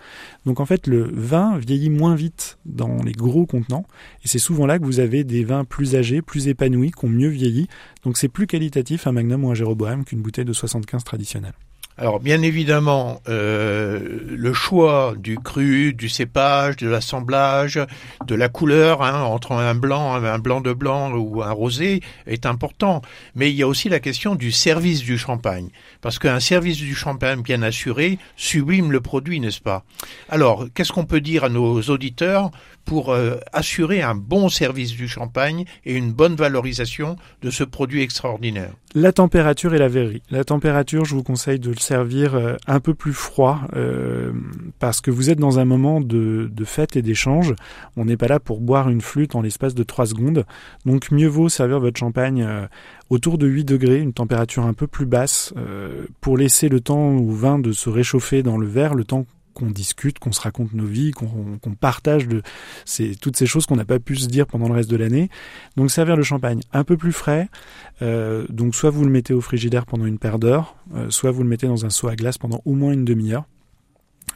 Donc 0.44 0.60
en 0.60 0.66
fait, 0.66 0.86
le 0.86 1.08
vin 1.12 1.56
vieillit 1.56 1.88
moins 1.88 2.14
vite 2.14 2.58
dans 2.66 3.02
les 3.02 3.12
gros 3.12 3.46
contenants, 3.46 3.86
et 4.24 4.28
c'est 4.28 4.40
souvent 4.40 4.66
là 4.66 4.78
que 4.78 4.84
vous 4.84 5.00
avez 5.00 5.24
des 5.24 5.44
vins 5.44 5.64
plus 5.64 5.94
âgés, 5.94 6.20
plus 6.20 6.48
épanouis, 6.48 6.90
qui 6.90 7.04
ont 7.04 7.08
mieux 7.08 7.28
vieilli. 7.28 7.68
Donc 8.04 8.18
c'est 8.18 8.28
plus 8.28 8.46
qualitatif 8.46 9.06
un 9.06 9.12
Magnum 9.12 9.44
ou 9.44 9.50
un 9.50 9.54
Jéroboam 9.54 10.04
qu'une 10.04 10.20
bouteille 10.20 10.44
de 10.44 10.52
75 10.52 11.04
traditionnelle. 11.04 11.54
Alors 11.96 12.18
bien 12.18 12.42
évidemment, 12.42 13.20
euh, 13.28 14.18
le 14.28 14.52
choix 14.52 15.14
du 15.16 15.38
cru, 15.38 15.94
du 15.94 16.08
cépage, 16.08 16.76
de 16.76 16.88
l'assemblage, 16.88 17.78
de 18.26 18.34
la 18.34 18.48
couleur 18.48 19.02
hein, 19.02 19.22
entre 19.22 19.52
un 19.52 19.76
blanc, 19.76 20.14
un 20.14 20.38
blanc 20.40 20.60
de 20.60 20.72
blanc 20.72 21.12
ou 21.12 21.42
un 21.44 21.52
rosé 21.52 22.00
est 22.26 22.46
important. 22.46 23.00
Mais 23.36 23.50
il 23.50 23.56
y 23.56 23.62
a 23.62 23.68
aussi 23.68 23.88
la 23.88 24.00
question 24.00 24.34
du 24.34 24.50
service 24.50 25.02
du 25.02 25.18
champagne, 25.18 25.68
parce 26.00 26.18
qu'un 26.18 26.40
service 26.40 26.78
du 26.78 26.96
champagne 26.96 27.42
bien 27.42 27.62
assuré 27.62 28.18
sublime 28.34 28.90
le 28.90 29.00
produit, 29.00 29.38
n'est-ce 29.38 29.60
pas? 29.60 29.84
Alors, 30.28 30.66
qu'est-ce 30.74 30.90
qu'on 30.90 31.06
peut 31.06 31.20
dire 31.20 31.44
à 31.44 31.48
nos 31.48 31.80
auditeurs 31.82 32.50
pour 32.84 33.12
euh, 33.12 33.36
assurer 33.52 34.02
un 34.02 34.16
bon 34.16 34.48
service 34.48 34.92
du 34.92 35.06
champagne 35.06 35.64
et 35.84 35.94
une 35.94 36.12
bonne 36.12 36.34
valorisation 36.34 37.16
de 37.40 37.50
ce 37.50 37.62
produit 37.62 38.02
extraordinaire? 38.02 38.72
La 38.94 39.12
température 39.12 39.74
et 39.74 39.78
la 39.78 39.88
verrerie. 39.88 40.22
La 40.30 40.44
température, 40.44 41.04
je 41.04 41.14
vous 41.14 41.24
conseille 41.24 41.58
de 41.58 41.70
le 41.70 41.76
servir 41.84 42.34
euh, 42.34 42.56
un 42.66 42.80
peu 42.80 42.94
plus 42.94 43.12
froid 43.12 43.60
euh, 43.74 44.32
parce 44.78 45.00
que 45.00 45.10
vous 45.10 45.30
êtes 45.30 45.38
dans 45.38 45.58
un 45.58 45.64
moment 45.64 46.00
de, 46.00 46.50
de 46.52 46.64
fête 46.64 46.96
et 46.96 47.02
d'échange. 47.02 47.54
On 47.96 48.04
n'est 48.04 48.16
pas 48.16 48.28
là 48.28 48.40
pour 48.40 48.60
boire 48.60 48.88
une 48.88 49.00
flûte 49.00 49.34
en 49.34 49.42
l'espace 49.42 49.74
de 49.74 49.82
3 49.82 50.06
secondes. 50.06 50.44
Donc 50.86 51.10
mieux 51.10 51.28
vaut 51.28 51.48
servir 51.48 51.80
votre 51.80 51.98
champagne 51.98 52.46
autour 53.10 53.38
de 53.38 53.46
8 53.46 53.64
degrés, 53.64 54.00
une 54.00 54.12
température 54.12 54.64
un 54.64 54.74
peu 54.74 54.86
plus 54.86 55.06
basse 55.06 55.54
pour 56.20 56.36
laisser 56.36 56.68
le 56.68 56.80
temps 56.80 57.16
au 57.16 57.30
vin 57.30 57.58
de 57.58 57.72
se 57.72 57.88
réchauffer 57.88 58.42
dans 58.42 58.58
le 58.58 58.66
verre, 58.66 58.94
le 58.94 59.04
temps 59.04 59.26
qu'on 59.54 59.70
discute, 59.70 60.18
qu'on 60.18 60.32
se 60.32 60.40
raconte 60.40 60.72
nos 60.74 60.84
vies, 60.84 61.12
qu'on 61.12 61.74
partage 61.78 62.28
de 62.28 62.42
toutes 63.20 63.36
ces 63.36 63.46
choses 63.46 63.66
qu'on 63.66 63.76
n'a 63.76 63.84
pas 63.84 63.98
pu 63.98 64.16
se 64.16 64.28
dire 64.28 64.46
pendant 64.46 64.68
le 64.68 64.74
reste 64.74 64.90
de 64.90 64.96
l'année. 64.96 65.30
Donc 65.76 65.90
servir 65.90 66.16
le 66.16 66.22
champagne 66.22 66.60
un 66.72 66.84
peu 66.84 66.96
plus 66.96 67.12
frais. 67.12 67.48
Euh, 68.02 68.46
donc 68.50 68.74
soit 68.74 68.90
vous 68.90 69.04
le 69.04 69.10
mettez 69.10 69.32
au 69.32 69.40
frigidaire 69.40 69.86
pendant 69.86 70.06
une 70.06 70.18
paire 70.18 70.38
d'heures, 70.38 70.76
euh, 70.94 71.10
soit 71.10 71.30
vous 71.30 71.42
le 71.42 71.48
mettez 71.48 71.66
dans 71.66 71.86
un 71.86 71.90
seau 71.90 72.08
à 72.08 72.16
glace 72.16 72.38
pendant 72.38 72.60
au 72.64 72.74
moins 72.74 72.92
une 72.92 73.04
demi-heure. 73.04 73.44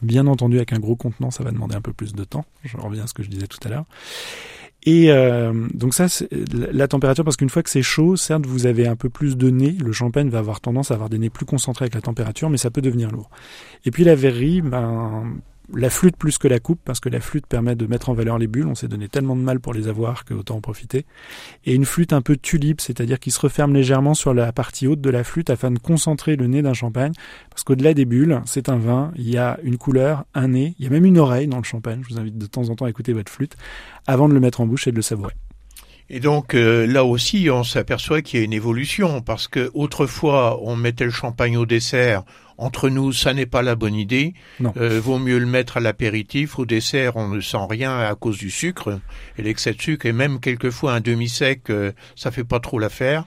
Bien 0.02 0.26
entendu, 0.26 0.56
avec 0.56 0.72
un 0.72 0.78
gros 0.78 0.96
contenant, 0.96 1.30
ça 1.30 1.42
va 1.42 1.50
demander 1.50 1.74
un 1.74 1.80
peu 1.80 1.92
plus 1.92 2.14
de 2.14 2.22
temps. 2.22 2.44
Je 2.62 2.76
reviens 2.76 3.04
à 3.04 3.06
ce 3.06 3.14
que 3.14 3.22
je 3.22 3.30
disais 3.30 3.48
tout 3.48 3.58
à 3.64 3.68
l'heure. 3.68 3.84
Et 4.84 5.10
euh, 5.10 5.52
donc 5.74 5.92
ça, 5.92 6.06
la 6.52 6.88
température, 6.88 7.24
parce 7.24 7.36
qu'une 7.36 7.50
fois 7.50 7.62
que 7.62 7.70
c'est 7.70 7.82
chaud, 7.82 8.16
certes, 8.16 8.46
vous 8.46 8.66
avez 8.66 8.86
un 8.86 8.96
peu 8.96 9.08
plus 9.08 9.36
de 9.36 9.50
nez. 9.50 9.76
Le 9.84 9.92
champagne 9.92 10.28
va 10.28 10.38
avoir 10.38 10.60
tendance 10.60 10.90
à 10.90 10.94
avoir 10.94 11.10
des 11.10 11.18
nez 11.18 11.30
plus 11.30 11.46
concentrés 11.46 11.84
avec 11.84 11.94
la 11.94 12.00
température, 12.00 12.48
mais 12.48 12.58
ça 12.58 12.70
peut 12.70 12.80
devenir 12.80 13.10
lourd. 13.10 13.30
Et 13.84 13.90
puis 13.90 14.04
la 14.04 14.14
verrerie, 14.14 14.62
ben, 14.62 15.40
la 15.74 15.90
flûte 15.90 16.16
plus 16.16 16.38
que 16.38 16.48
la 16.48 16.58
coupe, 16.58 16.80
parce 16.84 17.00
que 17.00 17.08
la 17.08 17.20
flûte 17.20 17.46
permet 17.46 17.76
de 17.76 17.86
mettre 17.86 18.08
en 18.08 18.14
valeur 18.14 18.38
les 18.38 18.46
bulles. 18.46 18.66
On 18.66 18.74
s'est 18.74 18.88
donné 18.88 19.08
tellement 19.08 19.36
de 19.36 19.42
mal 19.42 19.60
pour 19.60 19.74
les 19.74 19.88
avoir 19.88 20.24
que 20.24 20.34
autant 20.34 20.56
en 20.56 20.60
profiter. 20.60 21.06
Et 21.64 21.74
une 21.74 21.84
flûte 21.84 22.12
un 22.12 22.22
peu 22.22 22.36
tulipe, 22.36 22.80
c'est-à-dire 22.80 23.18
qui 23.18 23.30
se 23.30 23.40
referme 23.40 23.74
légèrement 23.74 24.14
sur 24.14 24.34
la 24.34 24.52
partie 24.52 24.86
haute 24.86 25.00
de 25.00 25.10
la 25.10 25.24
flûte 25.24 25.50
afin 25.50 25.70
de 25.70 25.78
concentrer 25.78 26.36
le 26.36 26.46
nez 26.46 26.62
d'un 26.62 26.74
champagne. 26.74 27.12
Parce 27.50 27.64
qu'au-delà 27.64 27.94
des 27.94 28.04
bulles, 28.04 28.40
c'est 28.46 28.68
un 28.68 28.78
vin, 28.78 29.12
il 29.16 29.28
y 29.28 29.38
a 29.38 29.58
une 29.62 29.78
couleur, 29.78 30.24
un 30.34 30.48
nez, 30.48 30.74
il 30.78 30.84
y 30.84 30.88
a 30.88 30.90
même 30.90 31.04
une 31.04 31.18
oreille 31.18 31.48
dans 31.48 31.58
le 31.58 31.64
champagne. 31.64 32.02
Je 32.08 32.14
vous 32.14 32.20
invite 32.20 32.38
de 32.38 32.46
temps 32.46 32.68
en 32.70 32.74
temps 32.74 32.86
à 32.86 32.90
écouter 32.90 33.12
votre 33.12 33.30
flûte 33.30 33.56
avant 34.06 34.28
de 34.28 34.34
le 34.34 34.40
mettre 34.40 34.60
en 34.60 34.66
bouche 34.66 34.86
et 34.86 34.90
de 34.90 34.96
le 34.96 35.02
savourer. 35.02 35.34
Et 36.10 36.20
donc 36.20 36.54
euh, 36.54 36.86
là 36.86 37.04
aussi, 37.04 37.50
on 37.50 37.64
s'aperçoit 37.64 38.22
qu'il 38.22 38.38
y 38.38 38.42
a 38.42 38.44
une 38.44 38.54
évolution 38.54 39.20
parce 39.20 39.46
que 39.46 39.70
autrefois, 39.74 40.58
on 40.62 40.74
mettait 40.74 41.04
le 41.04 41.10
champagne 41.10 41.58
au 41.58 41.66
dessert, 41.66 42.22
entre 42.58 42.90
nous, 42.90 43.12
ça 43.12 43.32
n'est 43.32 43.46
pas 43.46 43.62
la 43.62 43.76
bonne 43.76 43.94
idée. 43.94 44.34
Euh, 44.76 45.00
vaut 45.00 45.18
mieux 45.18 45.38
le 45.38 45.46
mettre 45.46 45.76
à 45.76 45.80
l'apéritif. 45.80 46.58
Au 46.58 46.66
dessert, 46.66 47.16
on 47.16 47.28
ne 47.28 47.40
sent 47.40 47.66
rien 47.70 47.98
à 47.98 48.14
cause 48.14 48.36
du 48.36 48.50
sucre 48.50 49.00
et 49.38 49.42
l'excès 49.42 49.72
de 49.72 49.80
sucre. 49.80 50.06
Et 50.06 50.12
même 50.12 50.40
quelquefois 50.40 50.94
un 50.94 51.00
demi-sec, 51.00 51.70
euh, 51.70 51.92
ça 52.16 52.30
fait 52.30 52.44
pas 52.44 52.60
trop 52.60 52.78
l'affaire. 52.78 53.24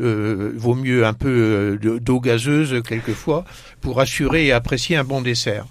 Euh, 0.00 0.52
vaut 0.56 0.74
mieux 0.74 1.04
un 1.04 1.12
peu 1.12 1.78
euh, 1.80 1.98
d'eau 2.00 2.20
gazeuse 2.20 2.82
quelquefois 2.82 3.44
pour 3.80 4.00
assurer 4.00 4.46
et 4.46 4.52
apprécier 4.52 4.96
un 4.96 5.04
bon 5.04 5.20
dessert. 5.20 5.66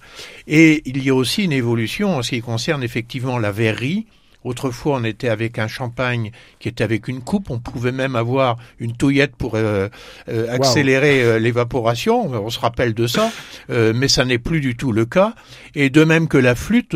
Et 0.47 0.81
il 0.85 1.03
y 1.03 1.09
a 1.09 1.15
aussi 1.15 1.43
une 1.43 1.51
évolution 1.51 2.15
en 2.15 2.21
ce 2.21 2.29
qui 2.29 2.41
concerne 2.41 2.83
effectivement 2.83 3.37
la 3.39 3.51
verrerie. 3.51 4.05
Autrefois, 4.43 4.97
on 4.97 5.03
était 5.03 5.29
avec 5.29 5.59
un 5.59 5.67
champagne 5.67 6.31
qui 6.59 6.67
était 6.67 6.83
avec 6.83 7.07
une 7.07 7.21
coupe. 7.21 7.49
On 7.49 7.59
pouvait 7.59 7.91
même 7.91 8.15
avoir 8.15 8.57
une 8.79 8.95
touillette 8.95 9.35
pour 9.35 9.53
euh, 9.55 9.87
euh, 10.29 10.51
accélérer 10.51 11.21
euh, 11.23 11.39
l'évaporation. 11.39 12.31
On 12.31 12.49
se 12.49 12.59
rappelle 12.59 12.93
de 12.93 13.07
ça, 13.07 13.31
mais 13.69 14.07
ça 14.07 14.25
n'est 14.25 14.39
plus 14.39 14.59
du 14.59 14.75
tout 14.75 14.91
le 14.91 15.05
cas. 15.05 15.33
Et 15.75 15.89
de 15.89 16.03
même 16.03 16.27
que 16.27 16.37
la 16.37 16.55
flûte 16.55 16.95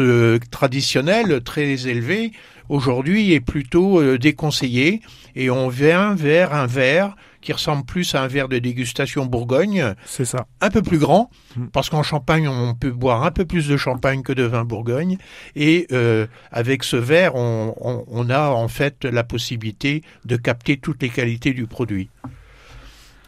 traditionnelle, 0.49 1.41
très 1.43 1.87
élevée, 1.87 2.31
aujourd'hui 2.69 3.33
est 3.33 3.39
plutôt 3.39 4.17
déconseillée. 4.17 5.01
Et 5.35 5.49
on 5.49 5.69
vient 5.69 6.15
vers 6.15 6.53
un 6.53 6.65
verre 6.65 7.15
qui 7.45 7.53
ressemble 7.53 7.85
plus 7.85 8.15
à 8.15 8.23
un 8.23 8.27
verre 8.27 8.49
de 8.49 8.57
dégustation 8.57 9.25
Bourgogne. 9.25 9.93
C'est 10.05 10.25
ça. 10.25 10.47
Un 10.61 10.71
peu 10.71 10.81
plus 10.81 10.97
grand, 10.97 11.29
mm. 11.55 11.67
parce 11.67 11.89
qu'en 11.89 12.03
Champagne, 12.03 12.47
on 12.47 12.73
peut 12.73 12.91
boire 12.91 13.23
un 13.23 13.31
peu 13.31 13.45
plus 13.45 13.67
de 13.67 13.77
champagne 13.77 14.23
que 14.23 14.33
de 14.33 14.43
vin 14.43 14.65
Bourgogne. 14.65 15.17
Et 15.55 15.85
euh, 15.91 16.25
avec 16.51 16.83
ce 16.83 16.97
verre, 16.97 17.35
on, 17.35 17.75
on, 18.07 18.29
a 18.31 18.49
en 18.49 18.67
fait 18.67 19.05
la 19.05 19.23
possibilité 19.23 20.01
de 20.25 20.35
capter 20.35 20.77
toutes 20.77 21.03
les 21.03 21.09
qualités 21.09 21.53
du 21.53 21.67
produit. 21.67 22.09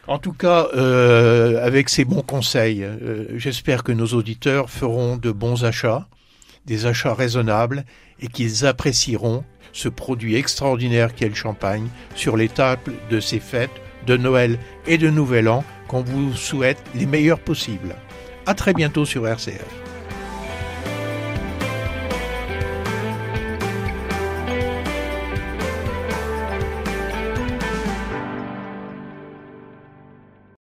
En 0.08 0.18
tout 0.18 0.32
cas, 0.32 0.66
euh, 0.74 1.64
avec 1.64 1.88
ces 1.88 2.04
bons 2.04 2.22
conseils, 2.22 2.82
euh, 2.82 3.38
j'espère 3.38 3.84
que 3.84 3.92
nos 3.92 4.06
auditeurs 4.06 4.68
feront 4.68 5.16
de 5.16 5.30
bons 5.30 5.64
achats, 5.64 6.08
des 6.66 6.86
achats 6.86 7.14
raisonnables, 7.14 7.84
et 8.20 8.26
qu'ils 8.26 8.66
apprécieront 8.66 9.44
ce 9.72 9.88
produit 9.88 10.34
extraordinaire 10.34 11.14
qu'est 11.14 11.28
le 11.28 11.36
champagne 11.36 11.86
sur 12.16 12.36
les 12.36 12.48
tables 12.48 12.94
de 13.10 13.20
ces 13.20 13.38
fêtes 13.38 13.70
de 14.08 14.16
Noël 14.16 14.58
et 14.86 14.98
de 14.98 15.10
Nouvel 15.10 15.48
An 15.48 15.62
qu'on 15.86 16.02
vous 16.02 16.34
souhaite 16.34 16.82
les 16.94 17.06
meilleurs 17.06 17.38
possibles. 17.38 17.94
À 18.46 18.54
très 18.54 18.72
bientôt 18.72 19.04
sur 19.04 19.28
RCF. 19.28 19.87